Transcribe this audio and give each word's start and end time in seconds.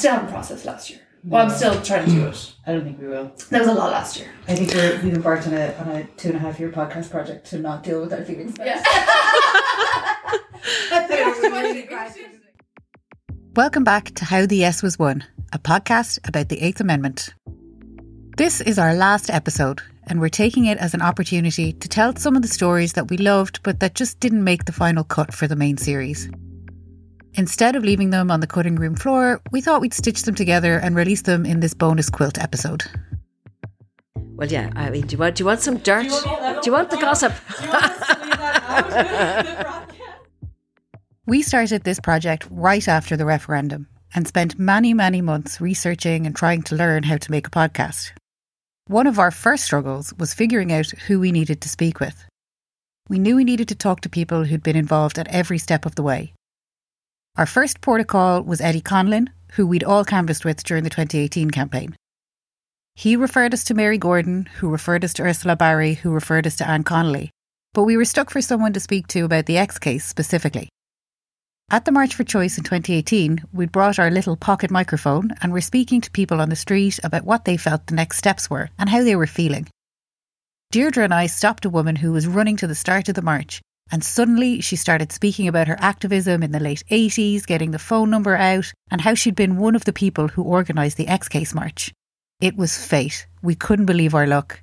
still 0.00 0.12
haven't 0.12 0.30
processed 0.30 0.64
last 0.64 0.88
year. 0.88 1.00
Well, 1.22 1.44
I'm 1.44 1.50
still 1.50 1.78
trying 1.82 2.06
to 2.06 2.10
do 2.10 2.26
it. 2.26 2.54
I 2.66 2.72
don't 2.72 2.84
think 2.84 2.98
we 2.98 3.06
will. 3.06 3.32
There 3.50 3.60
was 3.60 3.68
a 3.68 3.74
lot 3.74 3.92
last 3.92 4.18
year. 4.18 4.30
I 4.48 4.54
think 4.54 4.72
we're, 4.72 4.98
we've 5.02 5.14
embarked 5.14 5.46
on 5.46 5.52
a, 5.52 5.74
on 5.74 5.88
a 5.88 6.04
two 6.16 6.28
and 6.28 6.38
a 6.38 6.40
half 6.40 6.58
year 6.58 6.70
podcast 6.70 7.10
project 7.10 7.46
to 7.48 7.58
not 7.58 7.82
deal 7.82 8.00
with 8.00 8.10
our 8.14 8.24
feelings. 8.24 8.56
Yeah. 8.58 8.82
Welcome 13.54 13.84
back 13.84 14.14
to 14.14 14.24
How 14.24 14.46
the 14.46 14.56
Yes 14.56 14.82
Was 14.82 14.98
Won, 14.98 15.22
a 15.52 15.58
podcast 15.58 16.26
about 16.26 16.48
the 16.48 16.62
Eighth 16.62 16.80
Amendment. 16.80 17.34
This 18.38 18.62
is 18.62 18.78
our 18.78 18.94
last 18.94 19.28
episode, 19.28 19.82
and 20.06 20.18
we're 20.18 20.30
taking 20.30 20.64
it 20.64 20.78
as 20.78 20.94
an 20.94 21.02
opportunity 21.02 21.74
to 21.74 21.88
tell 21.90 22.16
some 22.16 22.36
of 22.36 22.40
the 22.40 22.48
stories 22.48 22.94
that 22.94 23.10
we 23.10 23.18
loved 23.18 23.62
but 23.62 23.80
that 23.80 23.94
just 23.94 24.18
didn't 24.18 24.44
make 24.44 24.64
the 24.64 24.72
final 24.72 25.04
cut 25.04 25.34
for 25.34 25.46
the 25.46 25.56
main 25.56 25.76
series. 25.76 26.30
Instead 27.34 27.76
of 27.76 27.84
leaving 27.84 28.10
them 28.10 28.30
on 28.30 28.40
the 28.40 28.46
cutting 28.46 28.76
room 28.76 28.94
floor, 28.94 29.40
we 29.52 29.60
thought 29.60 29.80
we'd 29.80 29.94
stitch 29.94 30.22
them 30.24 30.34
together 30.34 30.78
and 30.78 30.96
release 30.96 31.22
them 31.22 31.46
in 31.46 31.60
this 31.60 31.74
bonus 31.74 32.10
quilt 32.10 32.38
episode. 32.38 32.84
Well, 34.14 34.48
yeah. 34.48 34.70
I 34.74 34.90
mean, 34.90 35.06
do 35.06 35.14
you 35.14 35.18
want 35.18 35.36
do 35.36 35.42
you 35.42 35.46
want 35.46 35.60
some 35.60 35.78
dirt? 35.78 36.08
Do 36.08 36.62
you 36.64 36.72
want 36.72 36.90
the 36.90 36.96
gossip? 36.96 37.32
We 41.30 41.42
started 41.42 41.84
this 41.84 42.00
project 42.00 42.48
right 42.50 42.88
after 42.88 43.16
the 43.16 43.24
referendum 43.24 43.86
and 44.12 44.26
spent 44.26 44.58
many, 44.58 44.92
many 44.92 45.22
months 45.22 45.60
researching 45.60 46.26
and 46.26 46.34
trying 46.34 46.62
to 46.62 46.74
learn 46.74 47.04
how 47.04 47.18
to 47.18 47.30
make 47.30 47.46
a 47.46 47.50
podcast. 47.50 48.10
One 48.88 49.06
of 49.06 49.20
our 49.20 49.30
first 49.30 49.64
struggles 49.64 50.12
was 50.14 50.34
figuring 50.34 50.72
out 50.72 50.90
who 51.06 51.20
we 51.20 51.30
needed 51.30 51.60
to 51.60 51.68
speak 51.68 52.00
with. 52.00 52.24
We 53.08 53.20
knew 53.20 53.36
we 53.36 53.44
needed 53.44 53.68
to 53.68 53.76
talk 53.76 54.00
to 54.00 54.08
people 54.08 54.42
who'd 54.42 54.64
been 54.64 54.74
involved 54.74 55.20
at 55.20 55.28
every 55.28 55.58
step 55.58 55.86
of 55.86 55.94
the 55.94 56.02
way. 56.02 56.32
Our 57.36 57.46
first 57.46 57.80
port 57.80 58.00
of 58.00 58.08
call 58.08 58.42
was 58.42 58.60
Eddie 58.60 58.80
Conlon, 58.80 59.28
who 59.52 59.66
we'd 59.66 59.84
all 59.84 60.04
canvassed 60.04 60.44
with 60.44 60.62
during 60.64 60.84
the 60.84 60.90
2018 60.90 61.50
campaign. 61.50 61.94
He 62.96 63.16
referred 63.16 63.54
us 63.54 63.64
to 63.64 63.74
Mary 63.74 63.98
Gordon, 63.98 64.46
who 64.56 64.68
referred 64.68 65.04
us 65.04 65.12
to 65.14 65.22
Ursula 65.22 65.56
Barry, 65.56 65.94
who 65.94 66.10
referred 66.10 66.46
us 66.46 66.56
to 66.56 66.68
Anne 66.68 66.82
Connolly. 66.82 67.30
But 67.72 67.84
we 67.84 67.96
were 67.96 68.04
stuck 68.04 68.30
for 68.30 68.42
someone 68.42 68.72
to 68.72 68.80
speak 68.80 69.06
to 69.08 69.24
about 69.24 69.46
the 69.46 69.58
X 69.58 69.78
case 69.78 70.04
specifically. 70.04 70.68
At 71.70 71.84
the 71.84 71.92
March 71.92 72.16
for 72.16 72.24
Choice 72.24 72.58
in 72.58 72.64
2018, 72.64 73.44
we'd 73.52 73.70
brought 73.70 74.00
our 74.00 74.10
little 74.10 74.36
pocket 74.36 74.72
microphone 74.72 75.30
and 75.40 75.52
were 75.52 75.60
speaking 75.60 76.00
to 76.00 76.10
people 76.10 76.40
on 76.40 76.48
the 76.48 76.56
street 76.56 76.98
about 77.04 77.24
what 77.24 77.44
they 77.44 77.56
felt 77.56 77.86
the 77.86 77.94
next 77.94 78.18
steps 78.18 78.50
were 78.50 78.70
and 78.76 78.88
how 78.88 79.04
they 79.04 79.14
were 79.14 79.28
feeling. 79.28 79.68
Deirdre 80.72 81.04
and 81.04 81.14
I 81.14 81.26
stopped 81.26 81.64
a 81.64 81.70
woman 81.70 81.96
who 81.96 82.10
was 82.10 82.26
running 82.26 82.56
to 82.56 82.66
the 82.66 82.74
start 82.74 83.08
of 83.08 83.14
the 83.14 83.22
march, 83.22 83.62
and 83.90 84.04
suddenly 84.04 84.60
she 84.60 84.76
started 84.76 85.12
speaking 85.12 85.48
about 85.48 85.68
her 85.68 85.76
activism 85.80 86.42
in 86.42 86.52
the 86.52 86.60
late 86.60 86.82
80s, 86.90 87.46
getting 87.46 87.70
the 87.70 87.78
phone 87.78 88.10
number 88.10 88.36
out, 88.36 88.72
and 88.90 89.00
how 89.00 89.14
she'd 89.14 89.34
been 89.34 89.56
one 89.56 89.74
of 89.74 89.84
the 89.84 89.92
people 89.92 90.28
who 90.28 90.44
organised 90.44 90.96
the 90.96 91.08
X 91.08 91.28
Case 91.28 91.54
March. 91.54 91.92
It 92.40 92.56
was 92.56 92.84
fate. 92.84 93.26
We 93.42 93.54
couldn't 93.54 93.86
believe 93.86 94.14
our 94.14 94.26
luck. 94.26 94.60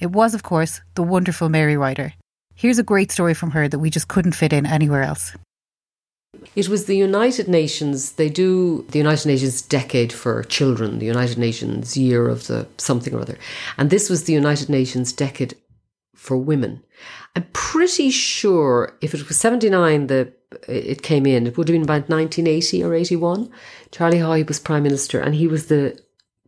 It 0.00 0.12
was, 0.12 0.34
of 0.34 0.42
course, 0.42 0.80
the 0.94 1.02
wonderful 1.02 1.48
Mary 1.48 1.76
Ryder. 1.76 2.14
Here's 2.54 2.78
a 2.78 2.84
great 2.84 3.10
story 3.10 3.34
from 3.34 3.50
her 3.52 3.68
that 3.68 3.78
we 3.78 3.90
just 3.90 4.08
couldn't 4.08 4.32
fit 4.32 4.52
in 4.52 4.66
anywhere 4.66 5.02
else. 5.02 5.36
It 6.54 6.68
was 6.68 6.84
the 6.84 6.96
United 6.96 7.48
Nations. 7.48 8.12
They 8.12 8.28
do 8.28 8.84
the 8.90 8.98
United 8.98 9.26
Nations 9.26 9.62
Decade 9.62 10.12
for 10.12 10.42
Children, 10.44 10.98
the 10.98 11.06
United 11.06 11.38
Nations 11.38 11.96
Year 11.96 12.28
of 12.28 12.46
the 12.46 12.66
something 12.76 13.14
or 13.14 13.20
other. 13.20 13.38
And 13.76 13.90
this 13.90 14.08
was 14.10 14.24
the 14.24 14.32
United 14.32 14.68
Nations 14.68 15.12
Decade 15.12 15.54
for 16.28 16.36
Women. 16.36 16.84
I'm 17.34 17.46
pretty 17.54 18.10
sure 18.10 18.96
if 19.00 19.14
it 19.14 19.26
was 19.26 19.36
79 19.38 20.08
that 20.08 20.34
it 20.68 21.02
came 21.02 21.24
in, 21.24 21.46
it 21.46 21.56
would 21.56 21.68
have 21.68 21.74
been 21.74 21.82
about 21.82 22.10
1980 22.10 22.84
or 22.84 22.94
81. 22.94 23.50
Charlie 23.90 24.18
Haughey 24.18 24.46
was 24.46 24.60
Prime 24.60 24.82
Minister 24.82 25.20
and 25.20 25.34
he 25.34 25.46
was 25.46 25.66
the 25.66 25.98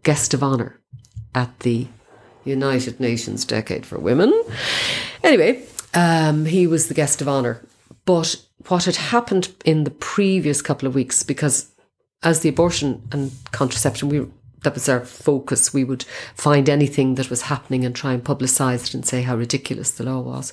guest 0.02 0.34
of 0.34 0.42
honour 0.42 0.78
at 1.34 1.60
the 1.60 1.88
United 2.44 3.00
Nations 3.00 3.46
Decade 3.46 3.86
for 3.86 3.98
Women. 3.98 4.30
Anyway, 5.24 5.64
um, 5.94 6.44
he 6.44 6.66
was 6.66 6.88
the 6.88 6.94
guest 6.94 7.22
of 7.22 7.28
honour. 7.28 7.64
But 8.04 8.36
what 8.68 8.84
had 8.84 8.96
happened 8.96 9.48
in 9.64 9.84
the 9.84 9.90
previous 9.90 10.60
couple 10.60 10.86
of 10.86 10.94
weeks, 10.94 11.22
because 11.22 11.72
as 12.22 12.40
the 12.40 12.50
abortion 12.50 13.08
and 13.12 13.32
contraception, 13.52 14.10
we 14.10 14.26
that 14.62 14.74
was 14.74 14.88
our 14.88 15.04
focus. 15.04 15.72
We 15.72 15.84
would 15.84 16.04
find 16.34 16.68
anything 16.68 17.14
that 17.16 17.30
was 17.30 17.42
happening 17.42 17.84
and 17.84 17.94
try 17.94 18.12
and 18.12 18.22
publicise 18.22 18.86
it 18.86 18.94
and 18.94 19.06
say 19.06 19.22
how 19.22 19.36
ridiculous 19.36 19.90
the 19.90 20.04
law 20.04 20.20
was. 20.20 20.52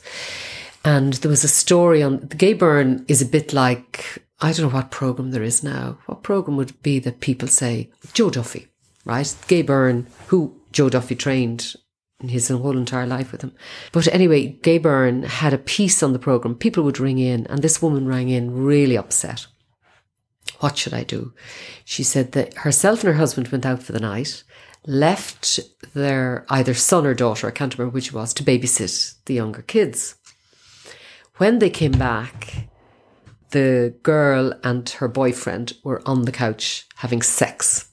And 0.86 1.14
there 1.14 1.32
was 1.32 1.44
a 1.44 1.50
story 1.50 2.02
on 2.02 2.20
the 2.20 2.36
Gay 2.36 2.54
Byrne 2.54 3.06
is 3.08 3.22
a 3.22 3.26
bit 3.26 3.54
like 3.54 4.24
I 4.40 4.52
don't 4.52 4.68
know 4.68 4.74
what 4.74 4.92
program 4.92 5.32
there 5.32 5.44
is 5.44 5.64
now. 5.64 5.98
What 6.06 6.24
program 6.24 6.58
would 6.58 6.82
be 6.84 7.00
that 7.00 7.22
people 7.22 7.48
say 7.48 7.90
Joe 8.14 8.30
Duffy, 8.30 8.68
right? 9.04 9.36
Gay 9.48 9.64
Byrne, 9.64 10.08
who 10.28 10.56
Joe 10.72 10.90
Duffy 10.90 11.16
trained 11.16 11.74
in 12.20 12.30
his 12.30 12.48
whole 12.48 12.78
entire 12.78 13.08
life 13.08 13.32
with 13.32 13.42
him. 13.42 13.54
But 13.92 14.08
anyway, 14.14 14.48
Gay 14.48 14.78
Byrne 14.78 15.24
had 15.24 15.54
a 15.54 15.58
piece 15.58 16.04
on 16.04 16.14
the 16.14 16.20
program. 16.20 16.56
People 16.56 16.84
would 16.84 17.00
ring 17.00 17.18
in, 17.18 17.48
and 17.48 17.62
this 17.62 17.82
woman 17.82 18.08
rang 18.08 18.30
in 18.30 18.64
really 18.64 18.98
upset. 18.98 19.48
What 20.60 20.78
should 20.78 20.94
I 20.94 21.04
do? 21.04 21.34
She 21.86 22.04
said 22.04 22.32
that 22.32 22.54
herself 22.56 23.02
and 23.02 23.10
her 23.10 23.20
husband 23.20 23.50
went 23.50 23.66
out 23.66 23.84
for 23.84 23.92
the 23.92 24.00
night, 24.00 24.44
left 24.86 25.60
their 25.94 26.46
either 26.50 26.74
son 26.74 27.06
or 27.06 27.14
daughter, 27.14 27.48
I 27.48 27.52
can't 27.52 27.78
remember 27.78 27.94
which 27.94 28.08
it 28.08 28.14
was, 28.14 28.34
to 28.36 28.44
babysit 28.44 29.16
the 29.26 29.36
younger 29.36 29.62
kids. 29.62 30.16
When 31.38 31.60
they 31.60 31.70
came 31.70 31.92
back, 31.92 32.70
the 33.52 33.94
girl 34.02 34.54
and 34.64 34.90
her 34.90 35.08
boyfriend 35.08 35.74
were 35.84 36.02
on 36.06 36.24
the 36.24 36.32
couch 36.32 36.88
having 36.96 37.22
sex. 37.22 37.90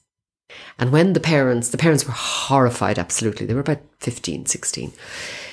And 0.79 0.91
when 0.91 1.13
the 1.13 1.19
parents, 1.19 1.69
the 1.69 1.77
parents 1.77 2.05
were 2.05 2.13
horrified, 2.13 2.99
absolutely. 2.99 3.45
They 3.45 3.53
were 3.53 3.61
about 3.61 3.81
15, 3.99 4.47
16. 4.47 4.91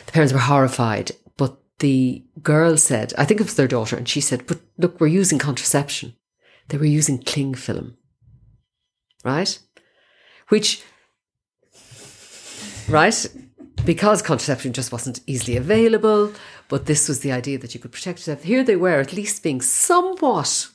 The 0.07 0.13
parents 0.13 0.33
were 0.33 0.41
horrified. 0.41 1.13
But 1.37 1.59
the 1.79 2.25
girl 2.43 2.77
said, 2.77 3.13
I 3.17 3.25
think 3.25 3.41
it 3.41 3.45
was 3.45 3.57
their 3.57 3.69
daughter, 3.69 3.97
and 3.97 4.09
she 4.09 4.21
said, 4.21 4.47
But 4.47 4.61
look, 4.79 5.01
we're 5.01 5.07
using 5.07 5.39
contraception. 5.39 6.15
They 6.69 6.79
were 6.79 6.85
using 6.85 7.23
cling 7.23 7.55
film. 7.55 7.97
Right? 9.25 9.59
Which, 10.49 10.83
right? 12.89 13.27
Because 13.85 14.23
contraception 14.23 14.73
just 14.73 14.93
wasn't 14.93 15.21
easily 15.27 15.57
available, 15.57 16.33
but 16.69 16.87
this 16.87 17.09
was 17.09 17.21
the 17.21 17.33
idea 17.33 17.59
that 17.59 17.75
you 17.75 17.81
could 17.81 17.93
protect 17.93 18.19
yourself. 18.19 18.43
Here 18.43 18.65
they 18.65 18.77
were, 18.77 19.01
at 19.01 19.13
least 19.13 19.43
being 19.43 19.61
somewhat 19.61 20.69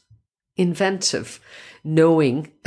inventive, 0.55 1.39
knowing 1.83 2.51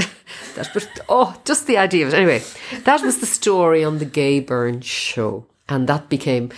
that, 0.54 0.70
but 0.72 0.88
oh, 1.08 1.40
just 1.44 1.66
the 1.66 1.76
idea 1.76 2.06
of 2.06 2.12
it. 2.12 2.16
Anyway, 2.16 2.42
that 2.84 3.02
was 3.02 3.20
the 3.20 3.26
story 3.26 3.84
on 3.84 3.98
the 3.98 4.04
Gay 4.04 4.40
Byrne 4.40 4.80
show. 4.80 5.46
And 5.68 5.88
that 5.88 6.08
became 6.08 6.50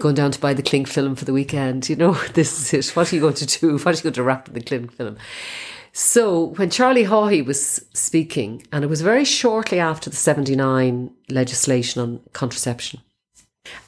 going 0.00 0.14
down 0.14 0.30
to 0.30 0.40
buy 0.40 0.54
the 0.54 0.62
cling 0.62 0.84
film 0.84 1.14
for 1.14 1.24
the 1.24 1.32
weekend. 1.32 1.88
You 1.88 1.96
know, 1.96 2.12
this 2.34 2.74
is 2.74 2.88
it. 2.88 2.96
What 2.96 3.12
are 3.12 3.16
you 3.16 3.22
going 3.22 3.34
to 3.34 3.46
do? 3.46 3.72
What 3.74 3.86
are 3.86 3.92
you 3.92 4.02
going 4.02 4.14
to 4.14 4.22
wrap 4.22 4.48
in 4.48 4.54
the 4.54 4.60
cling 4.60 4.88
film? 4.88 5.16
So 5.92 6.48
when 6.56 6.68
Charlie 6.68 7.04
Haughey 7.04 7.44
was 7.44 7.86
speaking, 7.94 8.66
and 8.70 8.84
it 8.84 8.88
was 8.88 9.00
very 9.00 9.24
shortly 9.24 9.80
after 9.80 10.10
the 10.10 10.16
79 10.16 11.10
legislation 11.30 12.02
on 12.02 12.20
contraception, 12.34 13.00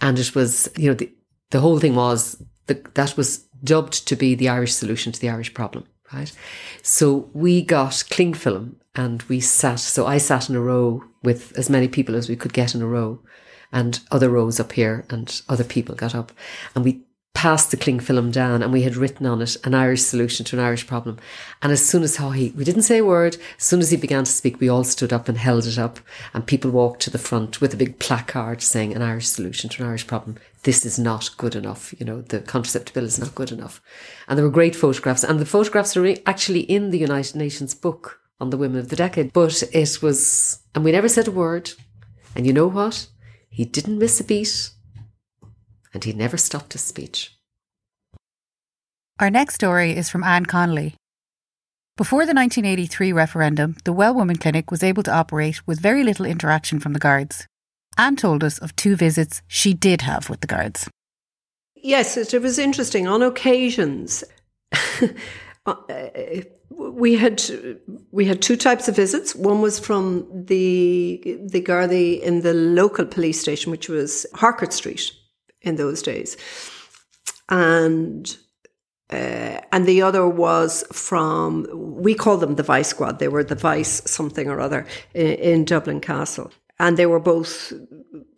and 0.00 0.18
it 0.18 0.34
was, 0.34 0.70
you 0.76 0.88
know, 0.88 0.94
the, 0.94 1.12
the 1.50 1.60
whole 1.60 1.78
thing 1.78 1.94
was 1.94 2.42
the, 2.66 2.82
that 2.94 3.16
was 3.18 3.44
dubbed 3.62 4.06
to 4.08 4.16
be 4.16 4.34
the 4.34 4.48
Irish 4.48 4.72
solution 4.72 5.12
to 5.12 5.20
the 5.20 5.28
Irish 5.28 5.52
problem, 5.52 5.84
right? 6.12 6.32
So 6.82 7.28
we 7.34 7.60
got 7.60 8.04
cling 8.10 8.32
film 8.32 8.76
and 8.94 9.22
we 9.24 9.40
sat, 9.40 9.80
so 9.80 10.06
I 10.06 10.16
sat 10.16 10.48
in 10.48 10.56
a 10.56 10.60
row 10.60 11.04
with 11.22 11.52
as 11.58 11.68
many 11.68 11.88
people 11.88 12.14
as 12.14 12.28
we 12.28 12.36
could 12.36 12.54
get 12.54 12.74
in 12.74 12.80
a 12.80 12.86
row 12.86 13.20
and 13.72 14.00
other 14.10 14.28
rows 14.28 14.58
up 14.58 14.72
here 14.72 15.04
and 15.10 15.42
other 15.48 15.64
people 15.64 15.94
got 15.94 16.14
up 16.14 16.32
and 16.74 16.84
we 16.84 17.02
passed 17.38 17.70
the 17.70 17.76
cling 17.76 18.00
film 18.00 18.32
down 18.32 18.64
and 18.64 18.72
we 18.72 18.82
had 18.82 18.96
written 18.96 19.24
on 19.24 19.40
it 19.40 19.56
an 19.62 19.72
Irish 19.72 20.02
solution 20.02 20.44
to 20.44 20.56
an 20.58 20.64
Irish 20.64 20.88
problem. 20.88 21.16
And 21.62 21.70
as 21.70 21.86
soon 21.86 22.02
as 22.02 22.16
he, 22.16 22.52
we 22.56 22.64
didn't 22.64 22.82
say 22.82 22.98
a 22.98 23.04
word, 23.04 23.36
as 23.56 23.62
soon 23.62 23.78
as 23.78 23.92
he 23.92 23.96
began 23.96 24.24
to 24.24 24.32
speak, 24.32 24.58
we 24.58 24.68
all 24.68 24.82
stood 24.82 25.12
up 25.12 25.28
and 25.28 25.38
held 25.38 25.64
it 25.64 25.78
up 25.78 26.00
and 26.34 26.44
people 26.44 26.72
walked 26.72 27.00
to 27.02 27.10
the 27.10 27.16
front 27.16 27.60
with 27.60 27.72
a 27.72 27.76
big 27.76 28.00
placard 28.00 28.60
saying 28.60 28.92
an 28.92 29.02
Irish 29.02 29.28
solution 29.28 29.70
to 29.70 29.84
an 29.84 29.88
Irish 29.88 30.08
problem. 30.08 30.36
This 30.64 30.84
is 30.84 30.98
not 30.98 31.36
good 31.36 31.54
enough. 31.54 31.94
You 32.00 32.06
know, 32.06 32.22
the 32.22 32.40
contraceptive 32.40 32.94
bill 32.94 33.04
is 33.04 33.20
not 33.20 33.36
good 33.36 33.52
enough. 33.52 33.80
And 34.26 34.36
there 34.36 34.44
were 34.44 34.50
great 34.50 34.74
photographs 34.74 35.22
and 35.22 35.38
the 35.38 35.46
photographs 35.46 35.96
are 35.96 36.16
actually 36.26 36.62
in 36.62 36.90
the 36.90 36.98
United 36.98 37.36
Nations 37.36 37.72
book 37.72 38.18
on 38.40 38.50
the 38.50 38.56
women 38.56 38.80
of 38.80 38.88
the 38.88 38.96
decade, 38.96 39.32
but 39.32 39.62
it 39.72 40.02
was, 40.02 40.58
and 40.74 40.82
we 40.82 40.90
never 40.90 41.08
said 41.08 41.28
a 41.28 41.30
word. 41.30 41.70
And 42.34 42.48
you 42.48 42.52
know 42.52 42.66
what? 42.66 43.06
He 43.48 43.64
didn't 43.64 43.98
miss 43.98 44.20
a 44.20 44.24
beat 44.24 44.70
and 45.94 46.04
he 46.04 46.12
never 46.12 46.36
stopped 46.36 46.74
his 46.74 46.82
speech. 46.82 47.34
Our 49.18 49.30
next 49.30 49.54
story 49.54 49.96
is 49.96 50.08
from 50.08 50.22
Anne 50.22 50.46
Connolly. 50.46 50.94
Before 51.96 52.20
the 52.20 52.34
1983 52.34 53.12
referendum, 53.12 53.76
the 53.84 53.92
Well 53.92 54.14
Woman 54.14 54.36
Clinic 54.36 54.70
was 54.70 54.84
able 54.84 55.02
to 55.02 55.12
operate 55.12 55.66
with 55.66 55.80
very 55.80 56.04
little 56.04 56.24
interaction 56.24 56.78
from 56.78 56.92
the 56.92 57.00
guards. 57.00 57.46
Anne 57.96 58.14
told 58.14 58.44
us 58.44 58.58
of 58.58 58.76
two 58.76 58.94
visits 58.94 59.42
she 59.48 59.74
did 59.74 60.02
have 60.02 60.30
with 60.30 60.40
the 60.40 60.46
guards. 60.46 60.88
Yes, 61.74 62.16
it, 62.16 62.40
was 62.40 62.58
interesting. 62.58 63.08
On 63.08 63.22
occasions, 63.22 64.22
uh, 65.66 65.82
we 66.70 67.16
had 67.16 67.42
we 68.10 68.26
had 68.26 68.42
two 68.42 68.56
types 68.56 68.88
of 68.88 68.96
visits. 68.96 69.34
One 69.34 69.60
was 69.60 69.78
from 69.78 70.26
the 70.46 71.38
the 71.46 71.62
Gardaí 71.62 72.20
in 72.20 72.42
the 72.42 72.54
local 72.54 73.06
police 73.06 73.40
station, 73.40 73.70
which 73.70 73.88
was 73.88 74.26
Harcourt 74.34 74.72
Street 74.72 75.12
in 75.62 75.76
those 75.76 76.02
days, 76.02 76.36
and 77.48 78.36
uh, 79.10 79.60
and 79.72 79.86
the 79.86 80.02
other 80.02 80.28
was 80.28 80.84
from 80.92 81.66
we 81.72 82.14
call 82.14 82.36
them 82.36 82.56
the 82.56 82.62
Vice 82.62 82.88
Squad. 82.88 83.18
They 83.18 83.28
were 83.28 83.44
the 83.44 83.54
Vice 83.54 84.02
something 84.10 84.48
or 84.48 84.60
other 84.60 84.86
in, 85.14 85.26
in 85.26 85.64
Dublin 85.64 86.00
Castle, 86.00 86.52
and 86.78 86.96
they 86.96 87.06
were 87.06 87.20
both 87.20 87.72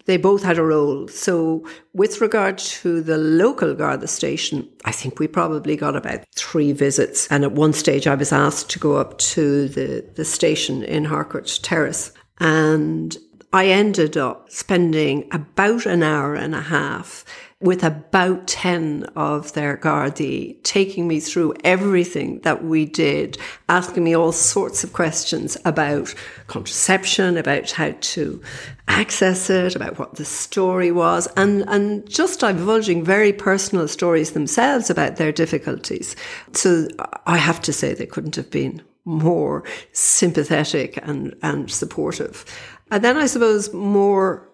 they 0.06 0.17
both 0.17 0.43
had 0.43 0.58
a 0.58 0.62
role. 0.62 1.08
So, 1.08 1.64
with 1.93 2.20
regard 2.20 2.58
to 2.58 3.02
the 3.02 3.19
local 3.19 3.75
Garda 3.75 4.06
station, 4.06 4.69
I 4.85 4.93
think 4.93 5.19
we 5.19 5.29
probably 5.29 5.76
got 5.76 5.97
about 5.97 6.25
three 6.35 6.73
visits. 6.73 7.29
And 7.29 7.44
at 7.44 7.52
one 7.52 7.73
stage, 7.73 8.06
I 8.06 8.14
was 8.14 8.32
asked 8.32 8.70
to 8.70 8.79
go 8.79 8.97
up 8.97 9.19
to 9.19 9.69
the, 9.69 10.05
the 10.14 10.25
station 10.25 10.82
in 10.82 11.05
Harcourt 11.05 11.61
Terrace. 11.62 12.12
And 12.38 13.17
I 13.52 13.67
ended 13.67 14.17
up 14.17 14.50
spending 14.50 15.29
about 15.32 15.85
an 15.87 16.02
hour 16.02 16.35
and 16.35 16.55
a 16.55 16.61
half 16.61 17.25
with 17.61 17.85
about 17.85 18.47
10 18.47 19.05
of 19.17 19.53
their 19.53 19.77
Gardaí 19.77 20.62
taking 20.62 21.07
me 21.07 21.21
through 21.21 21.55
everything 21.62 22.41
that 22.41 22.65
we 22.65 22.87
did, 22.87 23.37
asking 23.69 24.03
me 24.03 24.17
all 24.17 24.33
sorts 24.33 24.83
of 24.83 24.95
questions 24.95 25.59
about 25.67 26.15
contraception, 26.47 27.37
about 27.37 27.71
how 27.71 27.93
to 28.01 28.41
access 28.89 29.51
it, 29.51 29.77
about 29.77 29.99
what 29.99 30.15
the 30.15 30.25
story 30.25 30.91
was, 30.91 31.29
and, 31.37 31.62
and 31.69 32.09
just 32.09 32.41
divulging 32.41 33.05
very 33.05 33.33
personal 33.33 33.87
stories 33.87 34.33
themselves 34.33 34.89
about 34.89 35.17
their 35.17 35.33
difficulties. 35.33 36.17
So 36.53 36.89
I 37.27 37.37
have 37.37 37.61
to 37.62 37.75
say 37.75 37.93
they 37.93 38.07
couldn't 38.07 38.37
have 38.37 38.51
been 38.51 38.83
more 39.05 39.65
sympathetic 39.93 40.99
and, 41.03 41.35
and 41.43 41.71
supportive. 41.71 42.45
And 42.91 43.05
then 43.05 43.19
I 43.19 43.27
suppose 43.27 43.73
more 43.73 44.50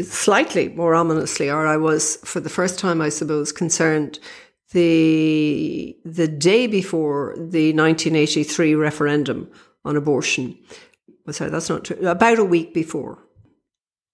slightly 0.00 0.68
more 0.70 0.94
ominously, 0.94 1.50
or 1.50 1.66
I 1.66 1.76
was 1.76 2.16
for 2.24 2.40
the 2.40 2.48
first 2.48 2.78
time, 2.78 3.00
I 3.00 3.08
suppose, 3.08 3.52
concerned 3.52 4.18
the 4.72 5.96
the 6.04 6.28
day 6.28 6.66
before 6.66 7.34
the 7.36 7.72
1983 7.72 8.74
referendum 8.74 9.50
on 9.84 9.96
abortion. 9.96 10.58
Well, 11.26 11.34
sorry, 11.34 11.50
that's 11.50 11.68
not 11.68 11.84
true. 11.84 12.08
About 12.08 12.38
a 12.38 12.44
week 12.44 12.74
before, 12.74 13.18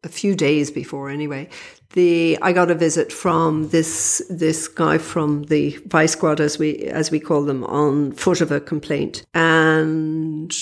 a 0.05 0.09
few 0.09 0.35
days 0.35 0.71
before, 0.71 1.09
anyway. 1.09 1.49
The 1.95 2.39
I 2.43 2.53
got 2.53 2.71
a 2.71 2.75
visit 2.75 3.11
from 3.11 3.71
this 3.71 4.21
this 4.29 4.69
guy 4.69 4.99
from 4.99 5.45
the 5.45 5.79
Vice 5.87 6.13
Squad, 6.13 6.41
as 6.41 6.59
we 6.59 6.77
as 6.77 7.11
we 7.11 7.21
call 7.21 7.45
them, 7.45 7.65
on 7.65 8.13
foot 8.13 8.43
of 8.43 8.53
a 8.53 8.61
complaint, 8.61 9.25
and 9.33 10.55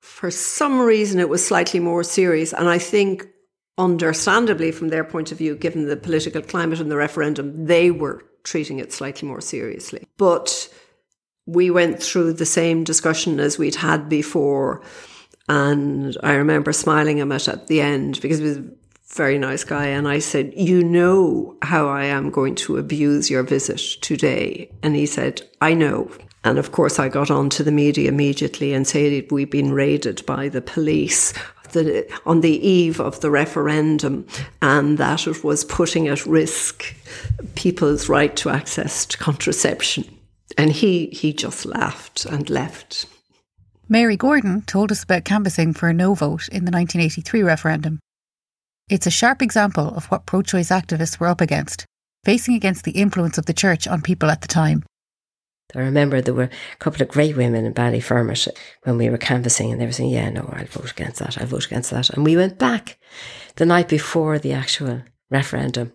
for 0.00 0.30
some 0.30 0.80
reason 0.80 1.20
it 1.20 1.28
was 1.28 1.46
slightly 1.46 1.80
more 1.80 2.02
serious. 2.02 2.54
And 2.54 2.68
I 2.68 2.78
think 2.78 3.26
understandably, 3.78 4.72
from 4.72 4.88
their 4.88 5.04
point 5.04 5.32
of 5.32 5.38
view, 5.38 5.56
given 5.56 5.86
the 5.86 5.96
political 5.96 6.42
climate 6.42 6.80
and 6.80 6.90
the 6.90 6.96
referendum, 6.96 7.66
they 7.66 7.90
were 7.90 8.24
treating 8.42 8.78
it 8.78 8.92
slightly 8.92 9.28
more 9.28 9.40
seriously. 9.40 10.06
But 10.16 10.68
we 11.46 11.70
went 11.70 12.02
through 12.02 12.34
the 12.34 12.46
same 12.46 12.84
discussion 12.84 13.40
as 13.40 13.58
we'd 13.58 13.76
had 13.76 14.08
before. 14.08 14.82
And 15.48 16.16
I 16.22 16.34
remember 16.34 16.72
smiling 16.72 17.18
him 17.18 17.32
at 17.32 17.48
at 17.48 17.68
the 17.68 17.80
end 17.80 18.20
because 18.20 18.38
he 18.38 18.44
was 18.44 18.58
a 18.58 18.70
very 19.14 19.38
nice 19.38 19.64
guy. 19.64 19.86
And 19.86 20.06
I 20.06 20.18
said, 20.18 20.52
You 20.54 20.82
know 20.82 21.56
how 21.62 21.88
I 21.88 22.04
am 22.04 22.30
going 22.30 22.54
to 22.56 22.76
abuse 22.76 23.30
your 23.30 23.42
visit 23.42 23.78
today. 24.02 24.70
And 24.82 24.94
he 24.94 25.06
said, 25.06 25.40
I 25.62 25.72
know. 25.72 26.10
And 26.44 26.58
of 26.58 26.72
course, 26.72 26.98
I 26.98 27.08
got 27.08 27.30
on 27.30 27.50
to 27.50 27.62
the 27.62 27.72
media 27.72 28.08
immediately 28.08 28.72
and 28.72 28.86
said 28.86 29.30
we'd 29.30 29.50
been 29.50 29.72
raided 29.72 30.24
by 30.24 30.48
the 30.48 30.62
police 30.62 31.32
the, 31.72 32.10
on 32.26 32.40
the 32.40 32.66
eve 32.66 33.00
of 33.00 33.20
the 33.20 33.30
referendum 33.30 34.26
and 34.62 34.98
that 34.98 35.26
it 35.26 35.44
was 35.44 35.64
putting 35.64 36.08
at 36.08 36.26
risk 36.26 36.94
people's 37.54 38.08
right 38.08 38.34
to 38.36 38.50
access 38.50 39.06
to 39.06 39.18
contraception. 39.18 40.04
And 40.56 40.72
he, 40.72 41.06
he 41.06 41.32
just 41.32 41.66
laughed 41.66 42.24
and 42.24 42.48
left. 42.48 43.06
Mary 43.88 44.16
Gordon 44.16 44.62
told 44.62 44.92
us 44.92 45.02
about 45.02 45.24
canvassing 45.24 45.72
for 45.72 45.88
a 45.88 45.94
no 45.94 46.14
vote 46.14 46.48
in 46.48 46.64
the 46.64 46.70
1983 46.70 47.42
referendum. 47.42 48.00
It's 48.88 49.06
a 49.06 49.10
sharp 49.10 49.42
example 49.42 49.88
of 49.94 50.06
what 50.06 50.26
pro 50.26 50.42
choice 50.42 50.68
activists 50.68 51.20
were 51.20 51.26
up 51.26 51.40
against, 51.40 51.84
facing 52.24 52.54
against 52.54 52.84
the 52.84 52.92
influence 52.92 53.38
of 53.38 53.46
the 53.46 53.52
church 53.54 53.86
on 53.86 54.02
people 54.02 54.30
at 54.30 54.40
the 54.40 54.48
time. 54.48 54.82
I 55.74 55.80
remember 55.80 56.20
there 56.20 56.34
were 56.34 56.44
a 56.44 56.76
couple 56.78 57.02
of 57.02 57.08
great 57.08 57.36
women 57.36 57.66
in 57.66 57.74
Ballyfermot 57.74 58.48
when 58.84 58.96
we 58.96 59.10
were 59.10 59.18
canvassing 59.18 59.70
and 59.70 59.80
they 59.80 59.84
were 59.84 59.92
saying, 59.92 60.10
yeah, 60.10 60.30
no, 60.30 60.48
I'll 60.52 60.64
vote 60.64 60.90
against 60.90 61.18
that, 61.18 61.38
I'll 61.38 61.46
vote 61.46 61.66
against 61.66 61.90
that. 61.90 62.08
And 62.10 62.24
we 62.24 62.36
went 62.36 62.58
back 62.58 62.98
the 63.56 63.66
night 63.66 63.88
before 63.88 64.38
the 64.38 64.52
actual 64.52 65.02
referendum 65.30 65.92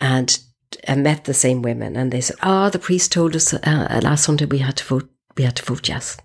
and 0.00 0.38
I 0.86 0.94
met 0.96 1.24
the 1.24 1.34
same 1.34 1.62
women 1.62 1.96
and 1.96 2.12
they 2.12 2.20
said, 2.20 2.36
oh, 2.42 2.68
the 2.68 2.78
priest 2.78 3.12
told 3.12 3.34
us 3.34 3.54
uh, 3.54 4.00
last 4.02 4.24
Sunday 4.24 4.44
we 4.44 4.58
had 4.58 4.76
to 4.76 4.84
vote, 4.84 5.08
we 5.36 5.44
had 5.44 5.56
to 5.56 5.64
vote 5.64 5.88
yes. 5.88 6.18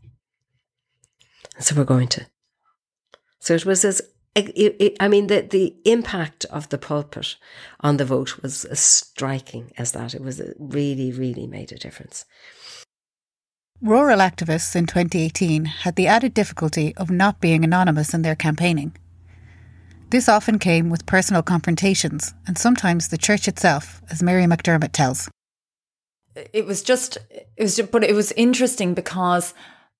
And 1.55 1.63
so 1.63 1.75
we're 1.75 1.85
going 1.85 2.09
to. 2.09 2.25
So 3.39 3.53
it 3.53 3.65
was 3.65 3.85
as 3.85 4.01
it, 4.39 4.75
it, 4.79 4.97
I 4.99 5.07
mean, 5.07 5.27
the, 5.27 5.41
the 5.41 5.75
impact 5.85 6.45
of 6.45 6.69
the 6.69 6.77
pulpit 6.77 7.35
on 7.79 7.97
the 7.97 8.05
vote 8.05 8.41
was 8.41 8.65
as 8.65 8.79
striking 8.79 9.71
as 9.77 9.91
that. 9.93 10.13
It 10.13 10.21
was 10.21 10.41
really, 10.57 11.11
really 11.11 11.47
made 11.47 11.71
a 11.71 11.77
difference. 11.77 12.25
Rural 13.81 14.19
activists 14.19 14.75
in 14.75 14.87
2018 14.87 15.65
had 15.65 15.95
the 15.95 16.07
added 16.07 16.33
difficulty 16.33 16.95
of 16.97 17.11
not 17.11 17.39
being 17.39 17.63
anonymous 17.63 18.13
in 18.13 18.23
their 18.23 18.35
campaigning. 18.35 18.95
This 20.09 20.27
often 20.27 20.57
came 20.57 20.89
with 20.89 21.05
personal 21.05 21.43
confrontations 21.43 22.33
and 22.47 22.57
sometimes 22.57 23.09
the 23.09 23.17
church 23.17 23.47
itself, 23.47 24.01
as 24.09 24.23
Mary 24.23 24.45
McDermott 24.45 24.93
tells. 24.93 25.29
It 26.53 26.65
was 26.65 26.81
just, 26.81 27.17
it 27.29 27.49
was, 27.59 27.75
just, 27.75 27.91
but 27.91 28.03
it 28.03 28.15
was 28.15 28.31
interesting 28.31 28.93
because 28.93 29.53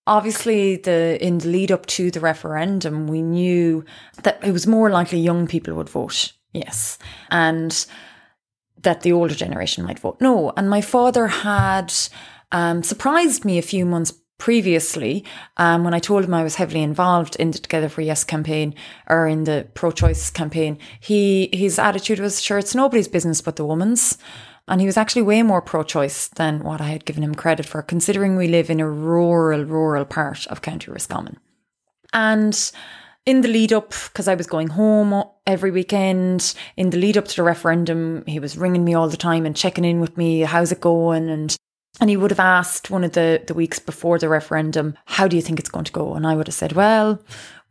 obviously 0.08 0.78
the 0.78 1.24
in 1.24 1.38
the 1.40 1.48
lead 1.48 1.72
up 1.72 1.86
to 1.86 2.10
the 2.10 2.20
referendum 2.20 3.08
we 3.08 3.22
knew 3.22 3.84
that 4.24 4.44
it 4.44 4.52
was 4.52 4.66
more 4.66 4.90
likely 4.90 5.20
young 5.20 5.48
people 5.48 5.74
would 5.74 5.90
vote 5.90 6.34
yes 6.54 6.98
and 7.30 7.86
that 8.82 9.02
the 9.02 9.12
older 9.12 9.36
generation 9.36 9.84
might 9.84 10.00
vote 10.00 10.18
no 10.20 10.52
and 10.58 10.70
my 10.70 10.82
father 10.82 11.28
had 11.28 11.94
um, 12.52 12.82
surprised 12.82 13.44
me 13.44 13.58
a 13.58 13.62
few 13.64 13.86
months 13.86 14.14
previously 14.38 15.26
um, 15.58 15.84
when 15.84 15.94
I 15.94 16.00
told 16.00 16.24
him 16.24 16.34
I 16.34 16.44
was 16.44 16.56
heavily 16.56 16.84
involved 16.84 17.36
in 17.38 17.52
the 17.52 17.58
Together 17.58 17.90
for 17.90 18.02
Yes 18.02 18.24
campaign 18.24 18.76
or 19.10 19.28
in 19.28 19.46
the 19.46 19.68
pro-choice 19.74 20.30
campaign. 20.30 20.78
He 21.00 21.50
his 21.52 21.80
attitude 21.80 22.20
was 22.20 22.42
sure 22.42 22.58
it's 22.58 22.76
nobody's 22.76 23.08
business 23.08 23.42
but 23.42 23.56
the 23.56 23.66
woman's. 23.66 24.18
And 24.68 24.82
he 24.82 24.88
was 24.88 24.98
actually 24.98 25.22
way 25.22 25.44
more 25.44 25.62
pro 25.62 25.84
choice 25.84 26.28
than 26.28 26.64
what 26.64 26.82
I 26.82 26.88
had 26.88 27.06
given 27.06 27.24
him 27.24 27.36
credit 27.36 27.66
for, 27.66 27.82
considering 27.82 28.36
we 28.36 28.48
live 28.48 28.70
in 28.70 28.80
a 28.80 28.90
rural, 28.90 29.64
rural 29.64 30.06
part 30.06 30.46
of 30.48 30.62
County 30.62 30.92
Roscommon. 30.92 31.38
And 32.14 32.72
in 33.26 33.42
the 33.42 33.48
lead 33.48 33.72
up, 33.74 33.94
because 34.08 34.28
I 34.28 34.36
was 34.36 34.48
going 34.48 34.70
home 34.70 35.24
every 35.46 35.72
weekend, 35.72 36.54
in 36.76 36.90
the 36.90 36.98
lead 36.98 37.18
up 37.18 37.26
to 37.26 37.36
the 37.36 37.44
referendum, 37.44 38.24
he 38.26 38.40
was 38.40 38.58
ringing 38.58 38.84
me 38.84 38.94
all 38.94 39.10
the 39.10 39.18
time 39.18 39.46
and 39.46 39.56
checking 39.56 39.86
in 39.86 40.00
with 40.00 40.18
me, 40.18 40.42
how's 40.42 40.72
it 40.72 40.82
going? 40.82 41.30
And 41.30 41.56
and 42.00 42.10
he 42.10 42.18
would 42.18 42.32
have 42.32 42.40
asked 42.40 42.92
one 42.92 43.04
of 43.04 43.14
the, 43.14 43.42
the 43.48 43.54
weeks 43.54 43.80
before 43.80 44.20
the 44.20 44.30
referendum, 44.30 44.98
how 45.06 45.28
do 45.28 45.36
you 45.36 45.42
think 45.42 45.60
it's 45.60 45.70
going 45.70 45.86
to 45.86 45.92
go? 45.92 46.14
And 46.14 46.28
I 46.28 46.36
would 46.36 46.48
have 46.48 46.54
said, 46.54 46.74
well, 46.74 47.20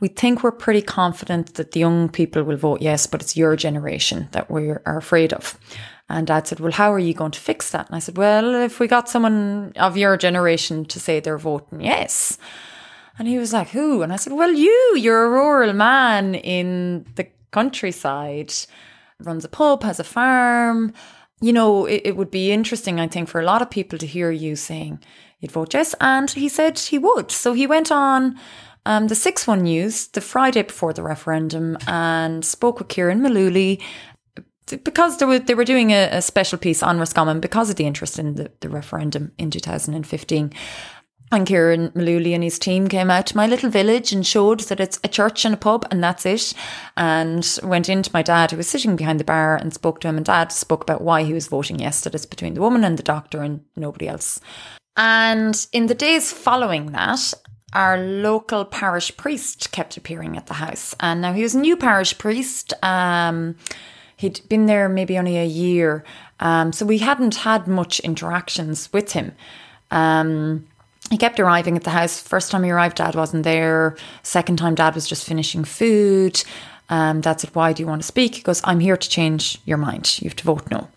we 0.01 0.09
think 0.09 0.43
we're 0.43 0.53
pretty 0.53 0.83
confident 0.83 1.55
that 1.55 1.73
the 1.73 1.81
young 1.81 2.09
people 2.09 2.43
will 2.43 2.57
vote 2.57 2.83
yes, 2.83 3.07
but 3.07 3.23
it's 3.23 3.37
your 3.37 3.57
generation 3.57 4.29
that 4.33 4.51
we 4.51 4.69
are 4.69 4.83
afraid 4.85 5.33
of. 5.33 5.59
And 6.09 6.27
dad 6.27 6.47
said, 6.47 6.61
Well, 6.61 6.73
how 6.73 6.93
are 6.93 6.99
you 6.99 7.15
going 7.15 7.33
to 7.33 7.41
fix 7.41 7.71
that? 7.71 7.87
And 7.87 7.97
I 7.97 7.99
said, 7.99 8.17
Well, 8.17 8.55
if 8.55 8.79
we 8.79 8.87
got 8.87 9.09
someone 9.09 9.73
of 9.77 9.97
your 9.97 10.17
generation 10.17 10.85
to 10.87 11.01
say 11.01 11.19
they're 11.19 11.39
voting 11.39 11.81
yes. 11.81 12.39
And 13.19 13.27
he 13.27 13.39
was 13.39 13.53
like, 13.53 13.71
Who? 13.71 14.03
And 14.03 14.13
I 14.13 14.17
said, 14.17 14.33
Well, 14.33 14.53
you, 14.53 14.97
you're 14.97 15.25
a 15.25 15.31
rural 15.31 15.73
man 15.73 16.35
in 16.35 17.07
the 17.17 17.27
countryside, 17.51 18.53
runs 19.19 19.45
a 19.45 19.49
pub, 19.49 19.83
has 19.83 19.99
a 19.99 20.05
farm. 20.05 20.93
You 21.41 21.53
know, 21.53 21.85
it, 21.85 22.03
it 22.05 22.17
would 22.17 22.31
be 22.31 22.51
interesting, 22.51 22.99
I 22.99 23.09
think, 23.09 23.29
for 23.29 23.41
a 23.41 23.45
lot 23.45 23.63
of 23.63 23.71
people 23.71 23.99
to 23.99 24.07
hear 24.07 24.31
you 24.31 24.57
saying 24.57 25.01
you'd 25.41 25.53
vote 25.53 25.75
yes. 25.75 25.95
And 26.01 26.31
he 26.31 26.49
said 26.49 26.79
he 26.79 26.99
would. 26.99 27.31
So 27.31 27.53
he 27.53 27.67
went 27.67 27.93
on 27.93 28.39
um, 28.87 29.09
the 29.09 29.15
6 29.15 29.47
1 29.47 29.63
News 29.63 30.09
the 30.09 30.21
Friday 30.21 30.63
before 30.63 30.93
the 30.93 31.03
referendum 31.03 31.77
and 31.87 32.45
spoke 32.45 32.79
with 32.79 32.89
Ciarán 32.89 33.21
Mullooly 33.21 33.83
because 34.83 35.19
they 35.19 35.27
were 35.27 35.39
they 35.39 35.55
were 35.55 35.65
doing 35.65 35.93
a, 35.93 36.09
a, 36.11 36.23
special 36.23 36.59
piece 36.59 36.83
on 36.83 36.99
Roscommon 36.99 37.41
because 37.41 37.71
of 37.71 37.77
the 37.77 37.87
interest 37.87 38.19
in 38.19 38.35
the, 38.35 38.51
the 38.61 38.69
referendum 38.69 39.33
in 39.39 39.51
2015. 39.51 40.53
And 41.33 41.47
Ciarán 41.47 41.93
Mullooly 41.93 42.35
and 42.35 42.45
his 42.45 42.59
team 42.59 42.87
came 42.87 43.11
out 43.11 43.27
to 43.27 43.37
my 43.37 43.47
little 43.47 43.69
village 43.69 44.13
and 44.13 44.25
showed 44.25 44.61
that 44.61 44.79
it's 44.79 45.01
a 45.03 45.09
church 45.09 45.45
and 45.45 45.55
a 45.55 45.57
pub 45.57 45.87
and 45.91 46.03
that's 46.03 46.25
it. 46.25 46.55
And 46.97 47.59
went 47.65 47.89
into 47.89 48.11
my 48.15 48.23
dad, 48.23 48.53
who 48.53 48.57
was 48.57 48.69
sitting 48.69 48.95
behind 48.95 49.19
the 49.19 49.25
bar, 49.25 49.57
and 49.57 49.75
spoke 49.75 50.01
to 50.01 50.09
him. 50.09 50.17
And 50.17 50.25
dad 50.25 50.53
spoke 50.53 50.83
about 50.83 51.01
why 51.01 51.25
he 51.25 51.33
was 51.33 51.49
voting 51.49 51.81
yes, 51.81 52.03
that 52.03 52.15
it's 52.15 52.27
between 52.27 52.55
the 52.55 52.61
woman 52.61 52.85
and 52.85 52.97
the 52.97 53.03
doctor 53.03 53.43
and 53.43 53.65
nobody 53.75 54.07
else. 54.07 54.41
And 54.97 55.67
in 55.73 55.87
the 55.87 55.95
days 55.95 56.33
following 56.33 56.93
that, 56.93 57.35
our 57.73 57.99
local 57.99 58.65
parish 58.65 59.15
priest 59.17 59.73
kept 59.73 59.97
appearing 59.97 60.37
at 60.37 60.47
the 60.47 60.55
house. 60.55 60.95
And 61.01 61.21
now 61.21 61.33
he 61.33 61.43
was 61.43 61.55
a 61.55 61.61
new 61.61 61.77
parish 61.77 62.17
priest. 62.17 62.73
Um, 62.83 63.57
he'd 64.17 64.41
been 64.49 64.67
there 64.67 64.89
maybe 64.89 65.19
only 65.19 65.37
a 65.39 65.45
year. 65.45 66.05
Um, 66.39 66.73
so 66.73 66.87
we 66.87 66.99
hadn't 66.99 67.35
had 67.35 67.67
much 67.67 67.99
interactions 68.01 68.93
with 68.93 69.13
him. 69.13 69.33
Um, 69.91 70.67
he 71.11 71.17
kept 71.17 71.39
arriving 71.39 71.77
at 71.77 71.85
the 71.85 71.91
house. 71.91 72.21
First 72.21 72.51
time 72.51 72.65
he 72.65 72.71
arrived, 72.71 72.97
dad 72.97 73.15
wasn't 73.15 73.45
there. 73.45 73.97
Second 74.23 74.59
time, 74.59 74.75
dad 74.75 74.95
was 74.95 75.07
just 75.07 75.27
finishing 75.27 75.65
food. 75.65 76.43
Um, 76.89 77.21
dad 77.21 77.41
said, 77.41 77.55
Why 77.55 77.73
do 77.73 77.83
you 77.83 77.87
want 77.87 78.03
to 78.03 78.07
speak? 78.07 78.37
He 78.37 78.43
goes, 78.43 78.61
I'm 78.65 78.81
here 78.81 78.97
to 78.97 79.09
change 79.09 79.59
your 79.65 79.79
mind. 79.79 80.21
You 80.21 80.29
have 80.29 80.37
to 80.37 80.45
vote 80.45 80.71
no. 80.71 80.89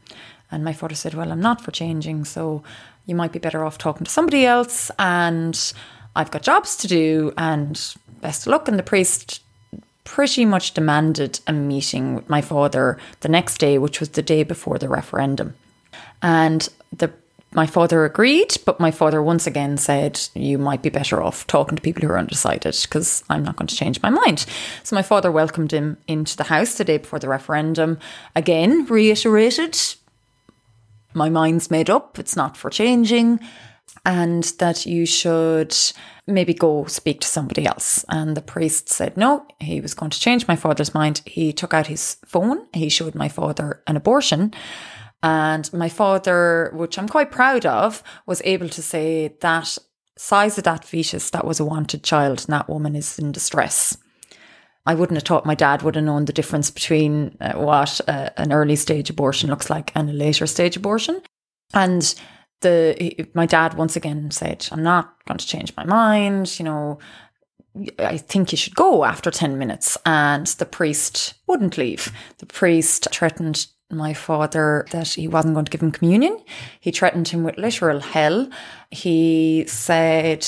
And 0.52 0.64
my 0.64 0.74
father 0.74 0.96
said, 0.96 1.14
Well, 1.14 1.32
I'm 1.32 1.42
not 1.42 1.62
for 1.62 1.72
changing. 1.72 2.26
So 2.26 2.64
you 3.06 3.16
might 3.16 3.32
be 3.32 3.40
better 3.40 3.64
off 3.64 3.78
talking 3.78 4.06
to 4.06 4.12
somebody 4.12 4.46
else. 4.46 4.92
And 4.98 5.74
I've 6.16 6.32
got 6.32 6.44
jobs 6.44 6.76
to 6.78 6.88
do. 6.88 7.34
And 7.38 7.74
best 8.22 8.44
of 8.44 8.52
luck. 8.52 8.68
And 8.68 8.80
the 8.80 8.84
priest 8.84 9.42
pretty 10.04 10.44
much 10.44 10.74
demanded 10.74 11.40
a 11.46 11.54
meeting 11.54 12.16
with 12.16 12.30
my 12.30 12.42
father 12.42 12.98
the 13.20 13.30
next 13.30 13.60
day, 13.60 13.78
which 13.78 14.00
was 14.00 14.10
the 14.10 14.24
day 14.24 14.44
before 14.44 14.80
the 14.80 14.90
referendum. 14.90 15.56
And 16.22 16.68
the 16.92 17.12
my 17.52 17.66
father 17.66 18.06
agreed, 18.06 18.58
but 18.66 18.80
my 18.80 18.92
father 18.92 19.24
once 19.24 19.48
again 19.48 19.78
said, 19.78 20.20
You 20.36 20.60
might 20.60 20.84
be 20.84 20.90
better 20.90 21.22
off 21.22 21.48
talking 21.48 21.76
to 21.76 21.82
people 21.82 22.04
who 22.04 22.14
are 22.14 22.20
undecided 22.20 22.78
because 22.84 23.24
I'm 23.30 23.44
not 23.44 23.56
going 23.56 23.68
to 23.68 23.76
change 23.76 24.02
my 24.04 24.12
mind. 24.12 24.46
So 24.84 24.96
my 24.96 25.02
father 25.02 25.32
welcomed 25.32 25.72
him 25.72 25.98
into 26.08 26.38
the 26.38 26.44
house 26.44 26.76
the 26.76 26.84
day 26.84 26.98
before 26.98 27.18
the 27.18 27.28
referendum. 27.28 27.98
Again, 28.36 28.86
reiterated, 28.86 29.78
My 31.14 31.30
mind's 31.30 31.72
made 31.72 31.90
up, 31.90 32.20
it's 32.20 32.36
not 32.36 32.56
for 32.56 32.70
changing, 32.70 33.40
and 34.06 34.44
that 34.60 34.86
you 34.86 35.08
should 35.08 35.76
maybe 36.28 36.54
go 36.54 36.86
speak 36.86 37.22
to 37.22 37.28
somebody 37.28 37.66
else. 37.66 38.06
And 38.10 38.38
the 38.38 38.44
priest 38.44 38.90
said 38.90 39.18
no, 39.18 39.48
he 39.60 39.82
was 39.82 39.96
going 39.96 40.12
to 40.12 40.20
change 40.20 40.48
my 40.48 40.56
father's 40.56 40.94
mind. 40.94 41.24
He 41.26 41.52
took 41.52 41.74
out 41.74 41.88
his 41.88 42.18
phone, 42.28 42.68
he 42.74 42.90
showed 42.90 43.16
my 43.16 43.28
father 43.28 43.82
an 43.88 43.98
abortion. 43.98 44.54
And 45.22 45.72
my 45.74 45.90
father, 45.90 46.72
which 46.74 46.98
I'm 46.98 47.10
quite 47.10 47.32
proud 47.32 47.66
of, 47.66 48.04
was 48.26 48.42
able 48.46 48.70
to 48.70 48.82
say 48.82 49.36
that 49.42 49.78
size 50.18 50.58
of 50.58 50.64
that 50.66 50.86
fetus, 50.86 51.30
that 51.32 51.46
was 51.46 51.60
a 51.60 51.66
wanted 51.66 52.04
child, 52.04 52.40
and 52.40 52.54
that 52.54 52.70
woman 52.70 52.96
is 52.96 53.20
in 53.20 53.32
distress. 53.32 53.98
I 54.86 54.96
wouldn't 54.96 55.18
have 55.18 55.28
thought 55.28 55.46
my 55.46 55.56
dad 55.56 55.82
would 55.82 55.96
have 55.96 56.06
known 56.06 56.26
the 56.26 56.34
difference 56.34 56.72
between 56.72 57.38
uh, 57.42 57.54
what 57.54 58.00
uh, 58.08 58.30
an 58.38 58.54
early 58.54 58.76
stage 58.76 59.10
abortion 59.10 59.50
looks 59.50 59.70
like 59.70 59.92
and 59.94 60.10
a 60.10 60.14
later 60.14 60.48
stage 60.48 60.78
abortion. 60.78 61.22
And 61.74 62.16
the 62.62 63.28
my 63.34 63.46
dad 63.46 63.76
once 63.76 63.96
again 63.96 64.32
said, 64.32 64.68
"I'm 64.72 64.84
not 64.84 65.14
going 65.26 65.38
to 65.38 65.48
change 65.48 65.74
my 65.78 65.86
mind." 65.86 66.58
You 66.60 66.66
know, 66.66 67.00
I 68.00 68.18
think 68.18 68.52
you 68.52 68.58
should 68.58 68.76
go 68.76 69.04
after 69.04 69.32
10 69.32 69.58
minutes. 69.58 69.98
And 70.06 70.48
the 70.48 70.66
priest 70.66 71.36
wouldn't 71.48 71.78
leave. 71.78 72.12
The 72.40 72.46
priest 72.46 73.08
threatened 73.12 73.68
my 73.92 74.14
father 74.14 74.86
that 74.92 75.08
he 75.10 75.28
wasn't 75.28 75.54
going 75.54 75.66
to 75.66 75.72
give 75.72 75.82
him 75.82 75.92
communion. 75.92 76.38
He 76.80 76.92
threatened 76.92 77.28
him 77.28 77.44
with 77.44 77.58
literal 77.58 78.00
hell. 78.00 78.50
He 78.92 79.66
said 79.68 80.46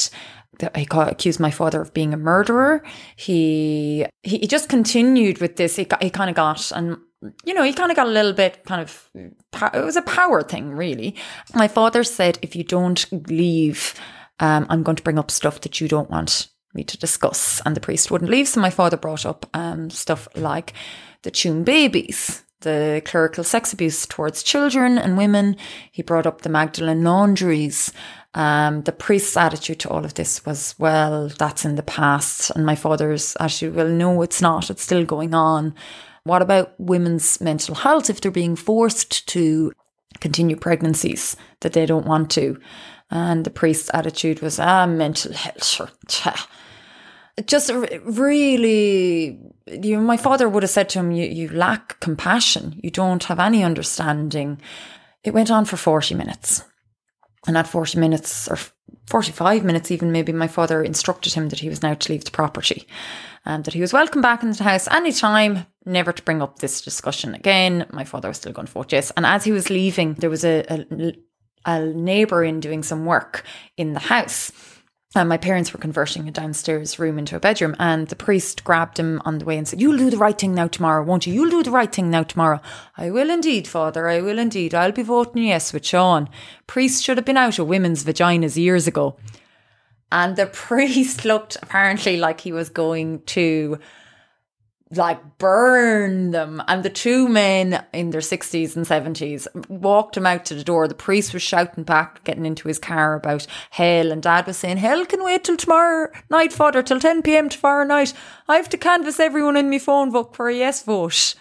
that 0.59 0.75
he 0.77 0.87
accused 0.91 1.39
my 1.39 1.51
father 1.51 1.81
of 1.81 1.93
being 1.93 2.13
a 2.13 2.17
murderer. 2.17 2.83
He 3.15 4.05
he, 4.23 4.39
he 4.39 4.47
just 4.47 4.69
continued 4.69 5.39
with 5.39 5.55
this. 5.55 5.75
He, 5.75 5.85
got, 5.85 6.03
he 6.03 6.09
kind 6.09 6.29
of 6.29 6.35
got 6.35 6.71
and 6.71 6.97
you 7.45 7.53
know, 7.53 7.63
he 7.63 7.73
kind 7.73 7.91
of 7.91 7.95
got 7.95 8.07
a 8.07 8.11
little 8.11 8.33
bit 8.33 8.63
kind 8.65 8.81
of, 8.81 9.09
it 9.13 9.85
was 9.85 9.95
a 9.95 10.01
power 10.01 10.41
thing, 10.41 10.71
really. 10.71 11.15
My 11.53 11.67
father 11.67 12.03
said, 12.03 12.39
if 12.41 12.55
you 12.55 12.63
don't 12.63 13.05
leave, 13.29 13.93
um, 14.39 14.65
I'm 14.69 14.83
going 14.83 14.95
to 14.95 15.03
bring 15.03 15.19
up 15.19 15.29
stuff 15.29 15.61
that 15.61 15.79
you 15.79 15.87
don't 15.87 16.09
want 16.09 16.47
me 16.73 16.83
to 16.83 16.97
discuss. 16.97 17.61
And 17.65 17.75
the 17.75 17.79
priest 17.79 18.09
wouldn't 18.09 18.31
leave. 18.31 18.47
So 18.47 18.59
my 18.59 18.71
father 18.71 18.97
brought 18.97 19.25
up 19.25 19.45
um, 19.53 19.89
stuff 19.89 20.27
like 20.35 20.73
the 21.21 21.31
tune 21.31 21.63
babies, 21.63 22.43
the 22.61 23.01
clerical 23.05 23.43
sex 23.43 23.73
abuse 23.73 24.05
towards 24.05 24.43
children 24.43 24.97
and 24.97 25.17
women. 25.17 25.55
He 25.91 26.01
brought 26.01 26.25
up 26.25 26.41
the 26.41 26.49
Magdalene 26.49 27.03
laundries. 27.03 27.91
Um, 28.33 28.83
the 28.83 28.91
priest's 28.93 29.35
attitude 29.35 29.79
to 29.81 29.89
all 29.89 30.05
of 30.05 30.13
this 30.13 30.45
was, 30.45 30.75
well, 30.79 31.27
that's 31.27 31.65
in 31.65 31.75
the 31.75 31.83
past. 31.83 32.51
And 32.51 32.65
my 32.65 32.75
father's 32.75 33.35
attitude, 33.39 33.75
well, 33.75 33.89
no, 33.89 34.21
it's 34.21 34.41
not. 34.41 34.69
It's 34.69 34.83
still 34.83 35.05
going 35.05 35.33
on. 35.33 35.75
What 36.23 36.41
about 36.41 36.79
women's 36.79 37.41
mental 37.41 37.75
health 37.75 38.09
if 38.09 38.21
they're 38.21 38.31
being 38.31 38.55
forced 38.55 39.27
to 39.29 39.73
continue 40.19 40.55
pregnancies 40.55 41.35
that 41.61 41.73
they 41.73 41.85
don't 41.85 42.05
want 42.05 42.31
to? 42.31 42.59
And 43.09 43.43
the 43.43 43.49
priest's 43.49 43.91
attitude 43.93 44.41
was, 44.41 44.59
ah, 44.59 44.85
mental 44.85 45.33
health. 45.33 46.47
Just 47.45 47.71
really, 48.03 49.39
you 49.71 49.99
my 49.99 50.17
father 50.17 50.49
would 50.49 50.63
have 50.63 50.69
said 50.69 50.89
to 50.89 50.99
him, 50.99 51.11
you, 51.11 51.25
you 51.25 51.49
lack 51.49 51.99
compassion. 51.99 52.79
You 52.83 52.91
don't 52.91 53.23
have 53.25 53.39
any 53.39 53.63
understanding. 53.63 54.61
It 55.23 55.33
went 55.33 55.51
on 55.51 55.65
for 55.65 55.77
40 55.77 56.15
minutes. 56.15 56.63
And 57.47 57.57
at 57.57 57.67
40 57.67 57.99
minutes 57.99 58.47
or 58.47 58.57
45 59.07 59.63
minutes, 59.63 59.89
even 59.89 60.11
maybe, 60.11 60.31
my 60.31 60.47
father 60.47 60.83
instructed 60.83 61.33
him 61.33 61.49
that 61.49 61.59
he 61.59 61.69
was 61.69 61.81
now 61.81 61.95
to 61.95 62.11
leave 62.11 62.23
the 62.23 62.31
property 62.31 62.87
and 63.45 63.63
that 63.65 63.73
he 63.73 63.81
was 63.81 63.93
welcome 63.93 64.21
back 64.21 64.43
into 64.43 64.59
the 64.59 64.63
house 64.63 64.87
anytime, 64.87 65.65
never 65.85 66.11
to 66.11 66.23
bring 66.23 66.41
up 66.41 66.59
this 66.59 66.81
discussion 66.81 67.33
again. 67.33 67.87
My 67.91 68.03
father 68.03 68.27
was 68.27 68.37
still 68.37 68.53
going 68.53 68.67
to 68.67 68.71
vote 68.71 68.91
yes. 68.91 69.11
And 69.17 69.25
as 69.25 69.43
he 69.43 69.51
was 69.51 69.69
leaving, 69.69 70.13
there 70.15 70.29
was 70.29 70.45
a, 70.45 70.63
a, 70.69 71.13
a 71.65 71.85
neighbour 71.85 72.43
in 72.43 72.59
doing 72.59 72.83
some 72.83 73.05
work 73.05 73.43
in 73.75 73.93
the 73.93 73.99
house. 73.99 74.51
And 75.13 75.27
my 75.27 75.35
parents 75.35 75.73
were 75.73 75.79
converting 75.79 76.29
a 76.29 76.31
downstairs 76.31 76.97
room 76.97 77.19
into 77.19 77.35
a 77.35 77.39
bedroom, 77.39 77.75
and 77.79 78.07
the 78.07 78.15
priest 78.15 78.63
grabbed 78.63 78.97
him 78.97 79.21
on 79.25 79.39
the 79.39 79.45
way 79.45 79.57
and 79.57 79.67
said, 79.67 79.81
You'll 79.81 79.97
do 79.97 80.09
the 80.09 80.17
right 80.17 80.37
thing 80.37 80.55
now 80.55 80.67
tomorrow, 80.67 81.03
won't 81.03 81.27
you? 81.27 81.33
You'll 81.33 81.49
do 81.49 81.63
the 81.63 81.71
right 81.71 81.93
thing 81.93 82.09
now 82.09 82.23
tomorrow. 82.23 82.61
I 82.97 83.11
will 83.11 83.29
indeed, 83.29 83.67
Father, 83.67 84.07
I 84.07 84.21
will 84.21 84.39
indeed. 84.39 84.73
I'll 84.73 84.93
be 84.93 85.03
voting 85.03 85.43
yes 85.43 85.73
with 85.73 85.85
Sean. 85.85 86.29
Priests 86.65 87.01
should 87.01 87.17
have 87.17 87.25
been 87.25 87.35
out 87.35 87.59
of 87.59 87.67
women's 87.67 88.05
vaginas 88.05 88.55
years 88.55 88.87
ago. 88.87 89.17
And 90.13 90.37
the 90.37 90.45
priest 90.53 91.25
looked 91.25 91.57
apparently 91.61 92.15
like 92.15 92.39
he 92.39 92.53
was 92.53 92.69
going 92.69 93.23
to 93.23 93.79
like 94.97 95.37
burn 95.37 96.31
them. 96.31 96.61
And 96.67 96.83
the 96.83 96.89
two 96.89 97.27
men 97.27 97.83
in 97.93 98.09
their 98.09 98.21
60s 98.21 98.75
and 98.75 98.85
70s 98.85 99.47
walked 99.69 100.17
him 100.17 100.25
out 100.25 100.45
to 100.45 100.53
the 100.53 100.63
door. 100.63 100.87
The 100.87 100.95
priest 100.95 101.33
was 101.33 101.41
shouting 101.41 101.83
back, 101.83 102.23
getting 102.23 102.45
into 102.45 102.67
his 102.67 102.79
car 102.79 103.15
about 103.15 103.47
hell. 103.71 104.11
And 104.11 104.21
dad 104.21 104.47
was 104.47 104.57
saying, 104.57 104.77
Hell 104.77 105.05
can 105.05 105.23
wait 105.23 105.43
till 105.43 105.57
tomorrow 105.57 106.11
night, 106.29 106.53
father, 106.53 106.83
till 106.83 106.99
10 106.99 107.21
pm 107.21 107.49
tomorrow 107.49 107.85
night. 107.85 108.13
I 108.47 108.57
have 108.57 108.69
to 108.69 108.77
canvass 108.77 109.19
everyone 109.19 109.57
in 109.57 109.69
my 109.69 109.79
phone 109.79 110.11
book 110.11 110.35
for 110.35 110.49
a 110.49 110.55
yes 110.55 110.83
vote. 110.83 111.35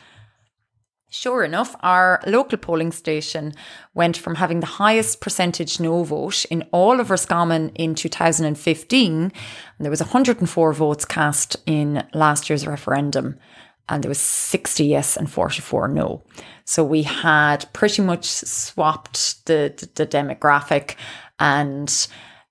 Sure 1.12 1.42
enough, 1.42 1.74
our 1.80 2.22
local 2.24 2.56
polling 2.56 2.92
station 2.92 3.52
went 3.94 4.16
from 4.16 4.36
having 4.36 4.60
the 4.60 4.66
highest 4.66 5.20
percentage 5.20 5.80
no 5.80 6.04
vote 6.04 6.44
in 6.44 6.62
all 6.70 7.00
of 7.00 7.10
Roscommon 7.10 7.70
in 7.70 7.96
2015, 7.96 9.22
and 9.22 9.32
there 9.80 9.90
was 9.90 10.00
104 10.00 10.72
votes 10.72 11.04
cast 11.04 11.56
in 11.66 12.06
last 12.14 12.48
year's 12.48 12.64
referendum, 12.64 13.40
and 13.88 14.04
there 14.04 14.08
was 14.08 14.20
60 14.20 14.84
yes 14.84 15.16
and 15.16 15.28
44 15.28 15.88
no. 15.88 16.22
So 16.64 16.84
we 16.84 17.02
had 17.02 17.66
pretty 17.72 18.02
much 18.02 18.26
swapped 18.26 19.44
the, 19.46 19.74
the, 19.76 20.04
the 20.04 20.06
demographic, 20.06 20.94
and 21.40 22.06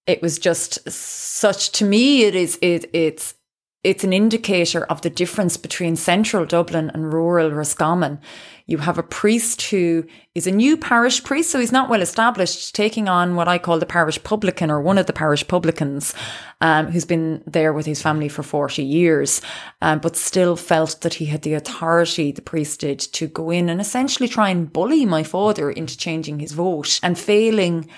it 0.06 0.22
was 0.22 0.38
just 0.38 0.90
such 0.90 1.72
to 1.74 1.86
me 1.86 2.24
it 2.24 2.36
is 2.36 2.60
it 2.62 2.90
it's 2.92 3.36
it's 3.82 4.04
an 4.04 4.12
indicator 4.12 4.84
of 4.86 5.02
the 5.04 5.10
difference 5.10 5.56
between 5.56 5.96
central 5.96 6.46
Dublin 6.46 6.92
and 6.94 7.14
rural 7.14 7.50
Roscommon. 7.52 8.20
You 8.66 8.80
have 8.80 8.98
a 8.98 9.04
priest 9.04 9.62
who 9.64 10.06
is 10.36 10.46
a 10.46 10.52
new 10.52 10.76
parish 10.76 11.24
priest, 11.24 11.50
so 11.50 11.62
he's 11.62 11.72
not 11.72 11.90
well 11.90 12.02
established, 12.02 12.76
taking 12.76 13.08
on 13.08 13.36
what 13.36 13.48
I 13.48 13.58
call 13.58 13.80
the 13.80 13.86
parish 13.86 14.22
publican 14.22 14.70
or 14.70 14.82
one 14.82 14.98
of 14.98 15.06
the 15.06 15.14
parish 15.14 15.48
publicans, 15.48 16.14
um, 16.60 16.88
who's 16.88 17.06
been 17.06 17.42
there 17.48 17.72
with 17.72 17.86
his 17.86 18.02
family 18.02 18.28
for 18.28 18.44
40 18.44 18.84
years, 18.84 19.42
um, 19.82 20.00
but 20.00 20.18
still 20.18 20.58
felt 20.58 21.00
that 21.02 21.14
he 21.14 21.26
had 21.28 21.44
the 21.44 21.54
authority, 21.54 22.34
the 22.34 22.42
priest 22.42 22.82
did, 22.82 23.00
to 23.00 23.28
go 23.28 23.50
in 23.50 23.70
and 23.70 23.80
essentially 23.80 24.28
try 24.28 24.50
and 24.50 24.74
bully 24.74 25.06
my 25.06 25.24
father 25.24 25.72
into 25.72 25.98
changing 25.98 26.40
his 26.40 26.52
vote 26.52 27.00
and 27.02 27.18
failing. 27.18 27.90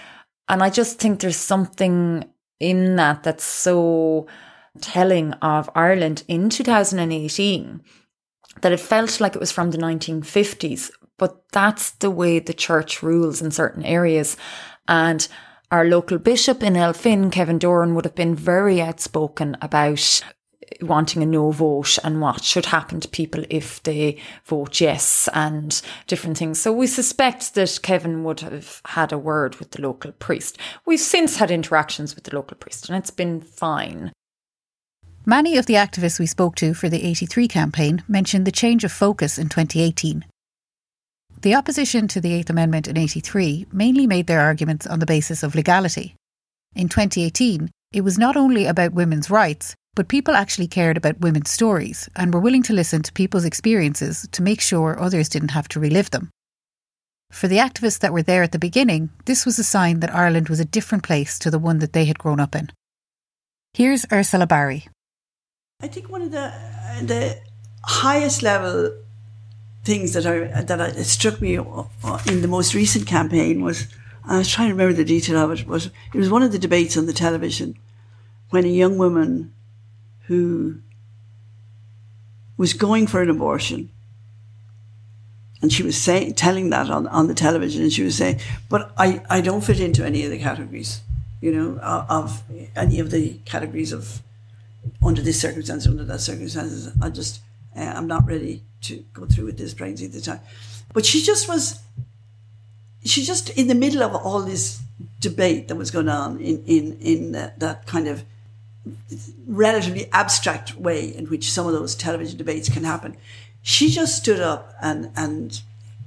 And 0.47 0.61
I 0.61 0.69
just 0.69 0.99
think 0.99 1.19
there's 1.19 1.37
something 1.37 2.23
in 2.59 2.97
that 2.97 3.23
that's 3.23 3.43
so 3.43 4.27
telling 4.79 5.33
of 5.33 5.69
Ireland 5.75 6.23
in 6.27 6.49
2018 6.49 7.81
that 8.61 8.71
it 8.71 8.79
felt 8.79 9.19
like 9.19 9.35
it 9.35 9.39
was 9.39 9.51
from 9.51 9.71
the 9.71 9.77
1950s, 9.77 10.91
but 11.17 11.43
that's 11.51 11.91
the 11.91 12.11
way 12.11 12.39
the 12.39 12.53
church 12.53 13.01
rules 13.01 13.41
in 13.41 13.51
certain 13.51 13.83
areas. 13.83 14.37
And 14.87 15.27
our 15.71 15.85
local 15.85 16.17
bishop 16.17 16.63
in 16.63 16.73
Elphin, 16.73 17.31
Kevin 17.31 17.57
Doran, 17.57 17.95
would 17.95 18.05
have 18.05 18.15
been 18.15 18.35
very 18.35 18.81
outspoken 18.81 19.57
about 19.61 20.21
wanting 20.81 21.21
a 21.21 21.25
no 21.25 21.51
vote 21.51 21.97
and 22.03 22.21
what 22.21 22.43
should 22.43 22.67
happen 22.67 22.99
to 22.99 23.07
people 23.07 23.43
if 23.49 23.83
they 23.83 24.17
vote 24.45 24.79
yes 24.79 25.27
and 25.33 25.81
different 26.07 26.37
things. 26.37 26.61
So 26.61 26.71
we 26.71 26.87
suspect 26.87 27.55
that 27.55 27.79
Kevin 27.83 28.23
would 28.23 28.39
have 28.41 28.81
had 28.85 29.11
a 29.11 29.17
word 29.17 29.57
with 29.57 29.71
the 29.71 29.81
local 29.81 30.11
priest. 30.13 30.57
We've 30.85 30.99
since 30.99 31.37
had 31.37 31.51
interactions 31.51 32.15
with 32.15 32.23
the 32.25 32.35
local 32.35 32.57
priest 32.57 32.89
and 32.89 32.97
it's 32.97 33.11
been 33.11 33.41
fine. 33.41 34.11
Many 35.25 35.55
of 35.57 35.67
the 35.67 35.75
activists 35.75 36.19
we 36.19 36.25
spoke 36.25 36.55
to 36.55 36.73
for 36.73 36.89
the 36.89 37.03
83 37.05 37.47
campaign 37.47 38.03
mentioned 38.07 38.47
the 38.47 38.51
change 38.51 38.83
of 38.83 38.91
focus 38.91 39.37
in 39.37 39.49
2018. 39.49 40.25
The 41.41 41.53
opposition 41.53 42.07
to 42.07 42.19
the 42.19 42.33
Eighth 42.33 42.49
Amendment 42.49 42.87
in 42.87 42.97
83 42.97 43.67
mainly 43.71 44.07
made 44.07 44.25
their 44.25 44.39
arguments 44.39 44.87
on 44.87 44.97
the 44.97 45.05
basis 45.05 45.43
of 45.43 45.53
legality. 45.53 46.15
In 46.75 46.89
2018, 46.89 47.69
it 47.91 48.01
was 48.01 48.17
not 48.17 48.35
only 48.35 48.65
about 48.65 48.93
women's 48.93 49.29
rights, 49.29 49.75
but 49.93 50.07
people 50.07 50.35
actually 50.35 50.67
cared 50.67 50.97
about 50.97 51.19
women's 51.19 51.51
stories 51.51 52.09
and 52.15 52.33
were 52.33 52.39
willing 52.39 52.63
to 52.63 52.73
listen 52.73 53.03
to 53.03 53.13
people's 53.13 53.45
experiences 53.45 54.27
to 54.31 54.41
make 54.41 54.59
sure 54.59 54.99
others 54.99 55.29
didn't 55.29 55.49
have 55.49 55.67
to 55.67 55.79
relive 55.79 56.09
them. 56.09 56.31
For 57.31 57.47
the 57.47 57.57
activists 57.57 57.99
that 57.99 58.13
were 58.13 58.23
there 58.23 58.41
at 58.41 58.53
the 58.53 58.59
beginning, 58.59 59.11
this 59.25 59.45
was 59.45 59.59
a 59.59 59.63
sign 59.63 59.99
that 59.99 60.15
Ireland 60.15 60.49
was 60.49 60.59
a 60.59 60.65
different 60.65 61.03
place 61.03 61.37
to 61.39 61.51
the 61.51 61.59
one 61.59 61.77
that 61.77 61.93
they 61.93 62.05
had 62.05 62.17
grown 62.17 62.39
up 62.39 62.55
in. 62.55 62.71
Here's 63.73 64.05
Ursula 64.11 64.47
Barry. 64.47 64.87
I 65.81 65.87
think 65.87 66.09
one 66.09 66.21
of 66.21 66.31
the 66.31 66.53
the 67.01 67.37
highest 67.83 68.43
level 68.43 68.91
things 69.83 70.13
that 70.13 70.25
I 70.25 70.61
that 70.61 70.81
I, 70.81 70.91
struck 71.01 71.41
me 71.41 71.57
uh, 71.57 72.19
in 72.27 72.41
the 72.41 72.47
most 72.47 72.73
recent 72.73 73.07
campaign 73.07 73.63
was 73.63 73.87
I 74.23 74.37
was 74.37 74.49
trying 74.49 74.67
to 74.67 74.73
remember 74.73 74.93
the 74.93 75.05
detail 75.05 75.37
of 75.37 75.51
it 75.51 75.67
was 75.67 75.87
it 75.87 76.17
was 76.17 76.29
one 76.29 76.43
of 76.43 76.51
the 76.51 76.59
debates 76.59 76.97
on 76.97 77.07
the 77.07 77.13
television 77.13 77.77
when 78.51 78.65
a 78.65 78.69
young 78.69 78.97
woman 78.97 79.53
who 80.27 80.79
was 82.57 82.73
going 82.73 83.07
for 83.07 83.21
an 83.21 83.29
abortion 83.29 83.89
and 85.61 85.73
she 85.73 85.83
was 85.83 85.97
saying 85.97 86.35
telling 86.35 86.69
that 86.69 86.89
on, 86.89 87.07
on 87.07 87.27
the 87.27 87.33
television 87.33 87.81
and 87.81 87.91
she 87.91 88.03
was 88.03 88.15
saying 88.15 88.39
but 88.69 88.91
I, 88.97 89.23
I 89.29 89.41
don't 89.41 89.63
fit 89.63 89.79
into 89.79 90.05
any 90.05 90.23
of 90.25 90.31
the 90.31 90.37
categories 90.37 91.01
you 91.39 91.51
know 91.51 91.79
of, 91.79 92.05
of 92.09 92.43
any 92.75 92.99
of 92.99 93.09
the 93.09 93.39
categories 93.45 93.91
of 93.91 94.21
under 95.03 95.21
this 95.21 95.39
circumstance, 95.39 95.87
under 95.87 96.03
that 96.03 96.19
circumstances, 96.19 96.91
I 97.01 97.09
just, 97.09 97.41
uh, 97.75 97.81
I'm 97.81 98.07
not 98.07 98.25
ready 98.25 98.63
to 98.81 99.03
go 99.13 99.25
through 99.25 99.45
with 99.45 99.57
this 99.57 99.73
pregnancy 99.73 100.05
at 100.05 100.11
the 100.11 100.21
time. 100.21 100.39
But 100.93 101.05
she 101.05 101.21
just 101.21 101.47
was, 101.47 101.79
she 103.03 103.23
just 103.23 103.49
in 103.51 103.67
the 103.67 103.75
middle 103.75 104.03
of 104.03 104.15
all 104.15 104.41
this 104.41 104.81
debate 105.19 105.67
that 105.67 105.75
was 105.75 105.91
going 105.91 106.09
on 106.09 106.39
in 106.39 106.63
in 106.65 106.97
in 106.99 107.31
that, 107.31 107.59
that 107.59 107.87
kind 107.87 108.07
of 108.07 108.23
relatively 109.47 110.09
abstract 110.11 110.75
way 110.75 111.05
in 111.05 111.25
which 111.27 111.51
some 111.51 111.67
of 111.67 111.73
those 111.73 111.95
television 111.95 112.37
debates 112.37 112.69
can 112.69 112.83
happen. 112.83 113.15
She 113.61 113.89
just 113.89 114.17
stood 114.17 114.39
up 114.39 114.73
and 114.81 115.11
and 115.15 115.61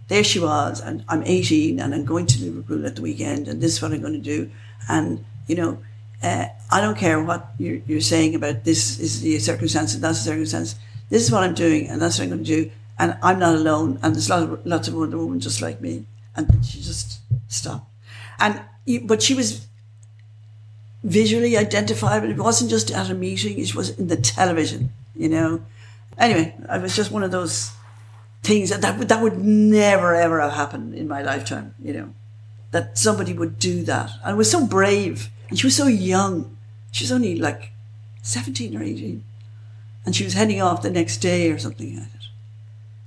there 0.09 0.25
she 0.25 0.38
was, 0.38 0.81
and 0.81 1.04
I'm 1.09 1.23
18 1.23 1.81
and 1.81 1.95
I'm 1.95 2.04
going 2.04 2.26
to 2.26 2.45
Liverpool 2.45 2.85
at 2.87 2.97
the 2.97 3.02
weekend, 3.02 3.49
and 3.49 3.61
this 3.61 3.73
is 3.73 3.83
what 3.83 3.93
I'm 3.93 4.02
going 4.02 4.12
to 4.12 4.19
do, 4.19 4.50
and 4.88 5.25
you 5.47 5.57
know 5.57 5.78
uh, 6.23 6.47
I 6.71 6.80
don't 6.80 6.97
care 6.97 7.23
what 7.23 7.49
you're, 7.59 7.80
you're, 7.87 8.00
saying 8.00 8.35
about 8.35 8.64
this 8.64 8.99
is 8.99 9.21
the 9.21 9.38
circumstance 9.38 9.94
and 9.94 10.02
that's 10.02 10.25
the 10.25 10.30
circumstance. 10.30 10.76
This 11.11 11.23
is 11.23 11.30
what 11.30 11.42
I'm 11.42 11.54
doing 11.54 11.88
and 11.88 12.00
that's 12.00 12.18
what 12.18 12.25
I'm 12.25 12.30
going 12.30 12.44
to 12.44 12.64
do. 12.64 12.71
And 12.99 13.16
I'm 13.23 13.38
not 13.38 13.56
alone. 13.56 13.99
And 14.02 14.14
there's 14.14 14.30
lots 14.30 14.44
of, 14.44 14.66
lots 14.66 14.88
of 14.88 14.97
other 14.97 15.18
women 15.18 15.40
just 15.40 15.61
like 15.61 15.80
me. 15.80 16.06
And 16.37 16.64
she 16.64 16.80
just 16.80 17.21
stopped. 17.49 17.87
And, 18.38 18.62
but 19.02 19.23
she 19.23 19.35
was 19.35 19.66
visually 21.02 21.56
identifiable. 21.56 22.30
It 22.30 22.38
wasn't 22.38 22.71
just 22.71 22.90
at 22.90 23.11
a 23.11 23.14
meeting. 23.14 23.59
It 23.59 23.75
was 23.75 23.90
in 23.90 24.09
the 24.09 24.16
television, 24.16 24.90
you 25.14 25.28
know. 25.28 25.62
Anyway, 26.18 26.54
it 26.59 26.83
was 26.83 26.97
just 26.97 27.11
one 27.11 27.23
of 27.23 27.30
those 27.30 27.73
things 28.42 28.71
that, 28.71 28.83
that 28.83 28.99
would, 28.99 29.09
that 29.09 29.23
would 29.23 29.38
never 29.38 30.14
ever 30.14 30.40
have 30.40 30.52
happened 30.52 30.94
in 30.94 31.09
my 31.09 31.23
lifetime, 31.23 31.75
you 31.83 31.92
know, 31.92 32.14
that 32.75 32.99
somebody 32.99 33.33
would 33.33 33.57
do 33.61 33.85
that. 33.85 34.11
And 34.25 34.37
was 34.37 34.50
so 34.50 34.66
brave 34.66 35.31
and 35.49 35.57
she 35.57 35.69
was 35.69 35.76
so 35.76 35.87
young. 35.87 36.57
She 36.90 37.04
was 37.04 37.12
only 37.12 37.37
like 37.37 37.71
17 38.23 38.76
or 38.76 38.83
18. 38.83 39.23
And 40.04 40.16
she 40.16 40.25
was 40.25 40.33
heading 40.33 40.61
off 40.61 40.83
the 40.83 40.90
next 40.90 41.19
day 41.19 41.52
or 41.52 41.59
something 41.59 41.97
like 41.97 42.12
that. 42.12 42.23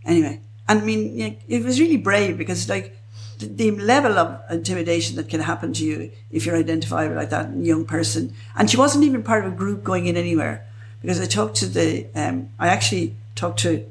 Anyway, 0.05 0.39
and 0.69 0.81
I 0.81 0.85
mean, 0.85 1.37
it 1.49 1.65
was 1.65 1.81
really 1.81 1.97
brave 1.97 2.37
because, 2.37 2.69
like, 2.69 2.97
the, 3.39 3.47
the 3.47 3.71
level 3.71 4.17
of 4.17 4.41
intimidation 4.49 5.17
that 5.17 5.27
can 5.27 5.41
happen 5.41 5.73
to 5.73 5.83
you 5.83 6.11
if 6.31 6.45
you're 6.45 6.55
identified 6.55 7.13
like 7.13 7.29
that 7.31 7.53
young 7.57 7.85
person. 7.85 8.33
And 8.55 8.69
she 8.69 8.77
wasn't 8.77 9.03
even 9.03 9.21
part 9.21 9.45
of 9.45 9.51
a 9.51 9.55
group 9.55 9.83
going 9.83 10.05
in 10.05 10.15
anywhere 10.15 10.65
because 11.01 11.19
I 11.19 11.25
talked 11.25 11.57
to 11.57 11.65
the, 11.65 12.07
um, 12.15 12.51
I 12.57 12.69
actually 12.69 13.17
talked 13.35 13.59
to 13.59 13.85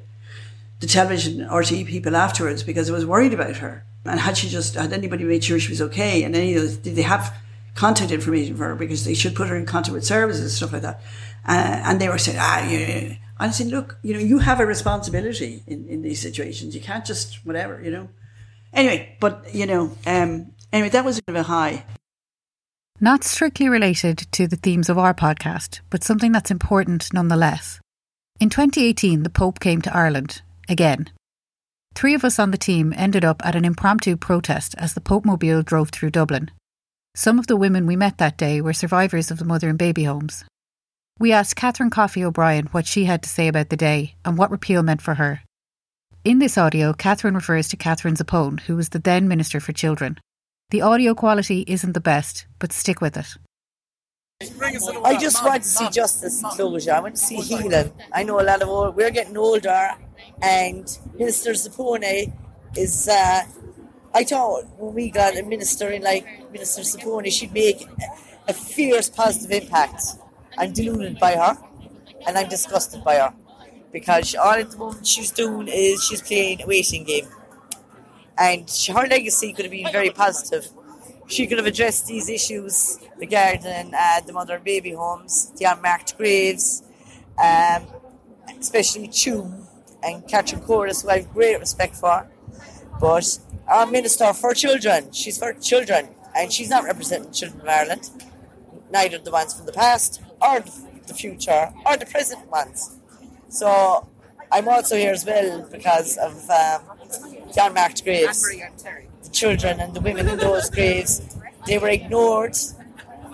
the 0.80 0.86
television 0.86 1.46
RTE 1.46 1.86
people 1.86 2.16
afterwards 2.16 2.62
because 2.62 2.88
I 2.88 2.94
was 2.94 3.04
worried 3.04 3.34
about 3.34 3.56
her. 3.56 3.84
And 4.08 4.20
had 4.20 4.36
she 4.36 4.48
just, 4.48 4.74
had 4.74 4.92
anybody 4.92 5.24
made 5.24 5.44
sure 5.44 5.58
she 5.58 5.70
was 5.70 5.82
okay? 5.82 6.22
And 6.22 6.34
any 6.34 6.54
of 6.54 6.62
those, 6.62 6.76
did 6.76 6.96
they 6.96 7.02
have 7.02 7.34
contact 7.76 8.10
information 8.10 8.56
for 8.56 8.64
her 8.64 8.74
because 8.74 9.04
they 9.04 9.14
should 9.14 9.36
put 9.36 9.48
her 9.48 9.56
in 9.56 9.66
contact 9.66 9.94
with 9.94 10.04
services, 10.04 10.42
and 10.42 10.50
stuff 10.50 10.72
like 10.72 10.82
that. 10.82 11.00
Uh, 11.46 11.82
and 11.84 12.00
they 12.00 12.08
were 12.08 12.18
saying, 12.18 12.38
ah, 12.40 12.68
yeah. 12.68 13.14
I 13.38 13.50
said, 13.50 13.68
look, 13.68 13.98
you 14.02 14.14
know, 14.14 14.18
you 14.18 14.38
have 14.38 14.60
a 14.60 14.66
responsibility 14.66 15.62
in, 15.66 15.86
in 15.86 16.02
these 16.02 16.20
situations. 16.20 16.74
You 16.74 16.80
can't 16.80 17.04
just 17.04 17.44
whatever, 17.44 17.80
you 17.80 17.90
know. 17.90 18.08
Anyway, 18.72 19.16
but 19.20 19.54
you 19.54 19.66
know, 19.66 19.96
um, 20.06 20.52
anyway, 20.72 20.88
that 20.88 21.04
was 21.04 21.18
a 21.18 21.22
bit 21.22 21.36
of 21.36 21.40
a 21.40 21.42
high. 21.44 21.84
Not 22.98 23.24
strictly 23.24 23.68
related 23.68 24.26
to 24.32 24.48
the 24.48 24.56
themes 24.56 24.88
of 24.88 24.96
our 24.96 25.12
podcast, 25.12 25.80
but 25.90 26.02
something 26.02 26.32
that's 26.32 26.50
important 26.50 27.12
nonetheless. 27.12 27.78
In 28.40 28.48
2018, 28.48 29.22
the 29.22 29.30
Pope 29.30 29.60
came 29.60 29.82
to 29.82 29.94
Ireland 29.94 30.40
again. 30.66 31.10
Three 31.96 32.12
of 32.12 32.26
us 32.26 32.38
on 32.38 32.50
the 32.50 32.58
team 32.58 32.92
ended 32.94 33.24
up 33.24 33.40
at 33.42 33.56
an 33.56 33.64
impromptu 33.64 34.18
protest 34.18 34.74
as 34.76 34.92
the 34.92 35.00
Pope 35.00 35.24
Mobile 35.24 35.62
drove 35.62 35.88
through 35.88 36.10
Dublin. 36.10 36.50
Some 37.14 37.38
of 37.38 37.46
the 37.46 37.56
women 37.56 37.86
we 37.86 37.96
met 37.96 38.18
that 38.18 38.36
day 38.36 38.60
were 38.60 38.74
survivors 38.74 39.30
of 39.30 39.38
the 39.38 39.46
mother 39.46 39.70
and 39.70 39.78
baby 39.78 40.04
homes. 40.04 40.44
We 41.18 41.32
asked 41.32 41.56
Catherine 41.56 41.88
Coffey 41.88 42.22
O'Brien 42.22 42.66
what 42.66 42.86
she 42.86 43.06
had 43.06 43.22
to 43.22 43.30
say 43.30 43.48
about 43.48 43.70
the 43.70 43.78
day 43.78 44.16
and 44.26 44.36
what 44.36 44.50
repeal 44.50 44.82
meant 44.82 45.00
for 45.00 45.14
her. 45.14 45.40
In 46.22 46.38
this 46.38 46.58
audio, 46.58 46.92
Catherine 46.92 47.34
refers 47.34 47.68
to 47.68 47.78
Catherine 47.78 48.16
Zappone, 48.16 48.60
who 48.60 48.76
was 48.76 48.90
the 48.90 48.98
then 48.98 49.26
Minister 49.26 49.58
for 49.58 49.72
Children. 49.72 50.18
The 50.68 50.82
audio 50.82 51.14
quality 51.14 51.64
isn't 51.66 51.94
the 51.94 52.00
best, 52.00 52.44
but 52.58 52.72
stick 52.72 53.00
with 53.00 53.16
it. 53.16 53.38
I 55.02 55.16
just 55.16 55.42
want 55.42 55.62
to 55.62 55.68
see 55.68 55.88
justice 55.88 56.42
and 56.42 56.52
closure. 56.52 56.92
I 56.92 57.00
want 57.00 57.16
to 57.16 57.22
see 57.22 57.36
healing. 57.36 57.90
I 58.12 58.22
know 58.22 58.38
a 58.38 58.42
lot 58.42 58.60
of 58.60 58.68
old, 58.68 58.96
we're 58.96 59.10
getting 59.10 59.38
older, 59.38 59.92
and 60.42 60.98
Minister 61.18 61.52
Zappone 61.52 62.32
is 62.76 63.08
uh, 63.08 63.42
I 64.14 64.24
thought 64.24 64.64
when 64.78 64.94
we 64.94 65.10
got 65.10 65.36
a 65.36 65.42
minister 65.42 65.90
in 65.90 66.02
like 66.02 66.50
Minister 66.50 66.82
Zappone, 66.82 67.30
she'd 67.30 67.52
make 67.52 67.86
a 68.48 68.54
fierce 68.54 69.10
positive 69.10 69.62
impact. 69.62 70.02
I'm 70.56 70.72
deluded 70.72 71.18
by 71.18 71.32
her 71.32 71.58
and 72.26 72.38
I'm 72.38 72.48
disgusted 72.48 73.04
by 73.04 73.16
her 73.16 73.34
because 73.92 74.34
all 74.34 74.52
at 74.52 74.70
the 74.70 74.78
moment 74.78 75.06
she's 75.06 75.30
doing 75.30 75.68
is 75.68 76.02
she's 76.04 76.22
playing 76.22 76.62
a 76.62 76.66
waiting 76.66 77.04
game. 77.04 77.26
And 78.38 78.70
her 78.88 79.06
legacy 79.06 79.52
could 79.52 79.66
have 79.66 79.72
been 79.72 79.92
very 79.92 80.10
positive. 80.10 80.66
She 81.26 81.46
could 81.46 81.58
have 81.58 81.66
addressed 81.66 82.06
these 82.06 82.28
issues 82.28 82.98
regarding 83.18 83.92
uh, 83.94 84.20
the 84.26 84.32
mother 84.32 84.54
and 84.54 84.64
baby 84.64 84.92
homes, 84.92 85.50
the 85.58 85.64
unmarked 85.66 86.16
graves, 86.16 86.82
um, 87.38 87.86
especially 88.58 89.08
Tuam 89.08 89.65
and 90.02 90.26
Catherine 90.28 90.62
Corless, 90.62 91.02
who 91.02 91.10
I 91.10 91.18
have 91.18 91.32
great 91.32 91.58
respect 91.58 91.96
for. 91.96 92.28
But 93.00 93.38
our 93.68 93.86
Minister 93.86 94.32
for 94.32 94.54
Children. 94.54 95.12
She's 95.12 95.38
for 95.38 95.52
children, 95.54 96.08
and 96.36 96.52
she's 96.52 96.70
not 96.70 96.84
representing 96.84 97.32
children 97.32 97.60
of 97.60 97.68
Ireland, 97.68 98.10
neither 98.90 99.18
the 99.18 99.30
ones 99.30 99.54
from 99.54 99.66
the 99.66 99.72
past, 99.72 100.22
or 100.40 100.60
the 101.06 101.14
future, 101.14 101.72
or 101.84 101.96
the 101.96 102.06
present 102.06 102.48
ones. 102.50 102.96
So 103.48 104.08
I'm 104.52 104.68
also 104.68 104.96
here 104.96 105.12
as 105.12 105.24
well 105.24 105.66
because 105.70 106.16
of 106.18 106.32
um, 106.50 106.82
the 107.52 107.60
unmarked 107.64 108.04
graves. 108.04 108.42
The 109.22 109.30
children 109.30 109.80
and 109.80 109.94
the 109.94 110.00
women 110.00 110.28
in 110.28 110.38
those 110.38 110.70
graves, 110.70 111.22
they 111.66 111.78
were 111.78 111.88
ignored 111.88 112.56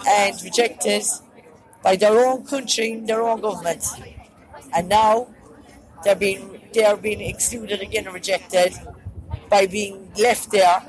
and 0.08 0.42
rejected 0.42 1.04
by 1.82 1.96
their 1.96 2.18
own 2.26 2.44
country, 2.44 3.00
their 3.00 3.22
own 3.22 3.40
government. 3.40 3.84
And 4.74 4.88
now 4.88 5.28
they're 6.04 6.16
being 6.16 6.60
they 6.72 6.84
are 6.84 6.96
being 6.96 7.20
excluded 7.20 7.80
again 7.80 8.06
and 8.06 8.14
rejected 8.14 8.74
by 9.50 9.66
being 9.66 10.10
left 10.18 10.50
there, 10.50 10.82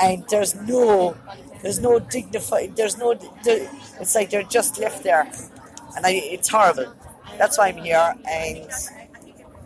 and 0.00 0.24
there's 0.28 0.54
no, 0.54 1.16
there's 1.62 1.80
no 1.80 1.98
dignified, 1.98 2.74
there's 2.76 2.96
no, 2.96 3.14
it's 3.44 4.14
like 4.14 4.30
they're 4.30 4.42
just 4.44 4.78
left 4.78 5.02
there, 5.04 5.30
and 5.94 6.06
I, 6.06 6.12
it's 6.12 6.48
horrible. 6.48 6.92
That's 7.36 7.58
why 7.58 7.68
I'm 7.68 7.76
here, 7.76 8.14
and 8.28 8.70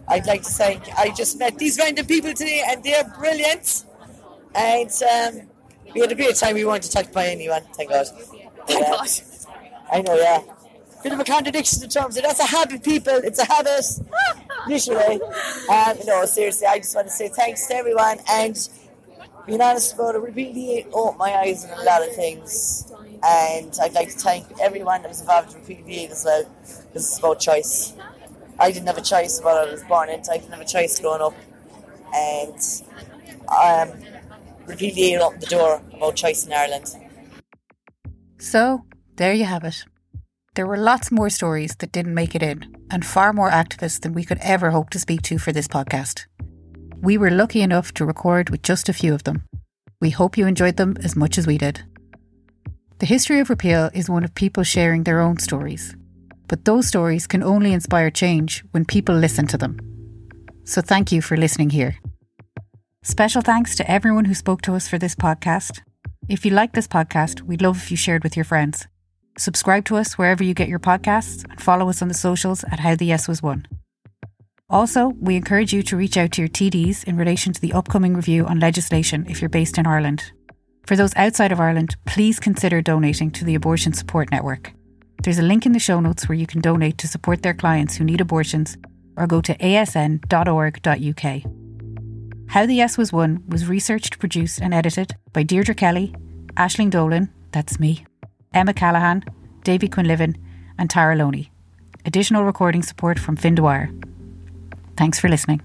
I'd 0.08 0.26
like 0.26 0.42
to 0.42 0.50
thank. 0.50 0.82
I 0.98 1.10
just 1.10 1.38
met 1.38 1.56
these 1.58 1.78
random 1.78 2.06
people 2.06 2.32
today, 2.32 2.64
and 2.66 2.82
they're 2.82 3.04
brilliant, 3.18 3.84
and 4.54 4.90
um, 5.14 5.42
we 5.94 6.00
had 6.00 6.10
a 6.10 6.16
great 6.16 6.34
time. 6.34 6.54
We 6.54 6.64
weren't 6.64 6.84
attacked 6.84 7.12
by 7.12 7.28
anyone, 7.28 7.62
thank 7.74 7.90
God. 7.90 8.08
Thank 8.66 8.86
God. 8.86 9.08
I 9.92 10.00
know, 10.00 10.16
yeah. 10.16 10.42
bit 11.02 11.12
of 11.12 11.20
a 11.20 11.24
contradiction 11.24 11.82
in 11.82 11.90
terms 11.90 12.16
of 12.16 12.22
that's 12.22 12.40
a 12.40 12.44
habit, 12.44 12.82
people. 12.82 13.14
It's 13.22 13.38
a 13.38 13.44
habit, 13.44 13.84
literally. 14.66 15.20
Um, 15.68 15.96
no, 16.06 16.24
seriously, 16.24 16.66
I 16.66 16.78
just 16.78 16.94
want 16.94 17.08
to 17.08 17.12
say 17.12 17.28
thanks 17.28 17.66
to 17.68 17.74
everyone 17.74 18.18
and 18.30 18.56
being 19.46 19.60
honest 19.60 19.94
about 19.94 20.14
it, 20.14 20.18
really 20.18 20.86
opened 20.92 21.18
my 21.18 21.34
eyes 21.34 21.64
on 21.64 21.78
a 21.78 21.82
lot 21.82 22.06
of 22.06 22.14
things. 22.14 22.92
And 23.24 23.74
I'd 23.80 23.92
like 23.92 24.08
to 24.08 24.18
thank 24.18 24.46
everyone 24.60 25.02
that 25.02 25.08
was 25.08 25.20
involved 25.20 25.54
in 25.54 25.60
V8 25.62 26.10
as 26.10 26.24
well. 26.24 26.44
This 26.92 27.12
is 27.12 27.18
about 27.18 27.40
choice. 27.40 27.94
I 28.58 28.70
didn't 28.70 28.86
have 28.86 28.98
a 28.98 29.02
choice 29.02 29.40
about 29.40 29.68
I 29.68 29.72
was 29.72 29.82
born 29.84 30.10
into. 30.10 30.30
I 30.30 30.38
didn't 30.38 30.52
have 30.52 30.60
a 30.60 30.64
choice 30.64 30.98
growing 31.00 31.22
up. 31.22 31.34
And 32.14 32.82
um, 33.48 33.92
Repeal 34.66 34.94
V8 34.94 35.20
opened 35.20 35.42
the 35.42 35.46
door 35.46 35.82
about 35.94 36.16
choice 36.16 36.46
in 36.46 36.52
Ireland. 36.52 36.96
So, 38.38 38.84
there 39.16 39.32
you 39.32 39.44
have 39.44 39.64
it. 39.64 39.84
There 40.54 40.66
were 40.66 40.76
lots 40.76 41.10
more 41.10 41.30
stories 41.30 41.76
that 41.76 41.92
didn't 41.92 42.12
make 42.12 42.34
it 42.34 42.42
in, 42.42 42.76
and 42.90 43.06
far 43.06 43.32
more 43.32 43.50
activists 43.50 44.00
than 44.00 44.12
we 44.12 44.22
could 44.22 44.38
ever 44.42 44.70
hope 44.70 44.90
to 44.90 44.98
speak 44.98 45.22
to 45.22 45.38
for 45.38 45.50
this 45.50 45.66
podcast. 45.66 46.26
We 47.00 47.16
were 47.16 47.30
lucky 47.30 47.62
enough 47.62 47.94
to 47.94 48.04
record 48.04 48.50
with 48.50 48.62
just 48.62 48.90
a 48.90 48.92
few 48.92 49.14
of 49.14 49.24
them. 49.24 49.44
We 50.02 50.10
hope 50.10 50.36
you 50.36 50.46
enjoyed 50.46 50.76
them 50.76 50.98
as 51.02 51.16
much 51.16 51.38
as 51.38 51.46
we 51.46 51.56
did. 51.56 51.82
The 52.98 53.06
history 53.06 53.40
of 53.40 53.48
repeal 53.48 53.88
is 53.94 54.10
one 54.10 54.24
of 54.24 54.34
people 54.34 54.62
sharing 54.62 55.04
their 55.04 55.20
own 55.20 55.38
stories, 55.38 55.96
but 56.48 56.66
those 56.66 56.86
stories 56.86 57.26
can 57.26 57.42
only 57.42 57.72
inspire 57.72 58.10
change 58.10 58.62
when 58.72 58.84
people 58.84 59.14
listen 59.14 59.46
to 59.46 59.56
them. 59.56 59.78
So 60.64 60.82
thank 60.82 61.10
you 61.10 61.22
for 61.22 61.36
listening 61.38 61.70
here. 61.70 61.96
Special 63.02 63.40
thanks 63.40 63.74
to 63.76 63.90
everyone 63.90 64.26
who 64.26 64.34
spoke 64.34 64.60
to 64.62 64.74
us 64.74 64.86
for 64.86 64.98
this 64.98 65.14
podcast. 65.14 65.80
If 66.28 66.44
you 66.44 66.50
like 66.52 66.74
this 66.74 66.86
podcast, 66.86 67.40
we'd 67.40 67.62
love 67.62 67.78
if 67.78 67.90
you 67.90 67.96
shared 67.96 68.22
with 68.22 68.36
your 68.36 68.44
friends. 68.44 68.86
Subscribe 69.38 69.84
to 69.86 69.96
us 69.96 70.18
wherever 70.18 70.44
you 70.44 70.54
get 70.54 70.68
your 70.68 70.78
podcasts 70.78 71.44
and 71.48 71.60
follow 71.60 71.88
us 71.88 72.02
on 72.02 72.08
the 72.08 72.14
socials 72.14 72.64
at 72.64 72.80
How 72.80 72.94
the 72.94 73.06
Yes 73.06 73.26
Was 73.28 73.42
Won. 73.42 73.66
Also, 74.68 75.08
we 75.20 75.36
encourage 75.36 75.72
you 75.72 75.82
to 75.82 75.96
reach 75.96 76.16
out 76.16 76.32
to 76.32 76.42
your 76.42 76.48
TDs 76.48 77.04
in 77.04 77.16
relation 77.16 77.52
to 77.52 77.60
the 77.60 77.72
upcoming 77.72 78.14
review 78.14 78.46
on 78.46 78.58
legislation 78.58 79.26
if 79.28 79.40
you're 79.40 79.48
based 79.48 79.78
in 79.78 79.86
Ireland. 79.86 80.32
For 80.86 80.96
those 80.96 81.14
outside 81.14 81.52
of 81.52 81.60
Ireland, 81.60 81.96
please 82.06 82.40
consider 82.40 82.82
donating 82.82 83.30
to 83.32 83.44
the 83.44 83.54
Abortion 83.54 83.92
Support 83.92 84.30
Network. 84.30 84.72
There's 85.22 85.38
a 85.38 85.42
link 85.42 85.66
in 85.66 85.72
the 85.72 85.78
show 85.78 86.00
notes 86.00 86.28
where 86.28 86.36
you 86.36 86.46
can 86.46 86.60
donate 86.60 86.98
to 86.98 87.08
support 87.08 87.42
their 87.42 87.54
clients 87.54 87.96
who 87.96 88.04
need 88.04 88.20
abortions 88.20 88.76
or 89.16 89.26
go 89.26 89.40
to 89.42 89.56
asn.org.uk. 89.58 91.42
How 92.48 92.66
the 92.66 92.74
Yes 92.74 92.98
Was 92.98 93.12
Won 93.12 93.42
was 93.48 93.68
researched, 93.68 94.18
produced, 94.18 94.60
and 94.60 94.74
edited 94.74 95.14
by 95.32 95.42
Deirdre 95.42 95.74
Kelly, 95.74 96.14
Ashling 96.56 96.90
Dolan, 96.90 97.32
that's 97.52 97.78
me, 97.78 98.04
Emma 98.54 98.74
Callahan, 98.74 99.24
Davy 99.64 99.88
Quinlivan, 99.88 100.36
and 100.78 100.90
Tara 100.90 101.16
Loney. 101.16 101.50
Additional 102.04 102.44
recording 102.44 102.82
support 102.82 103.18
from 103.18 103.36
Fin 103.36 103.54
Dwyer. 103.54 103.90
Thanks 104.96 105.18
for 105.18 105.28
listening. 105.28 105.60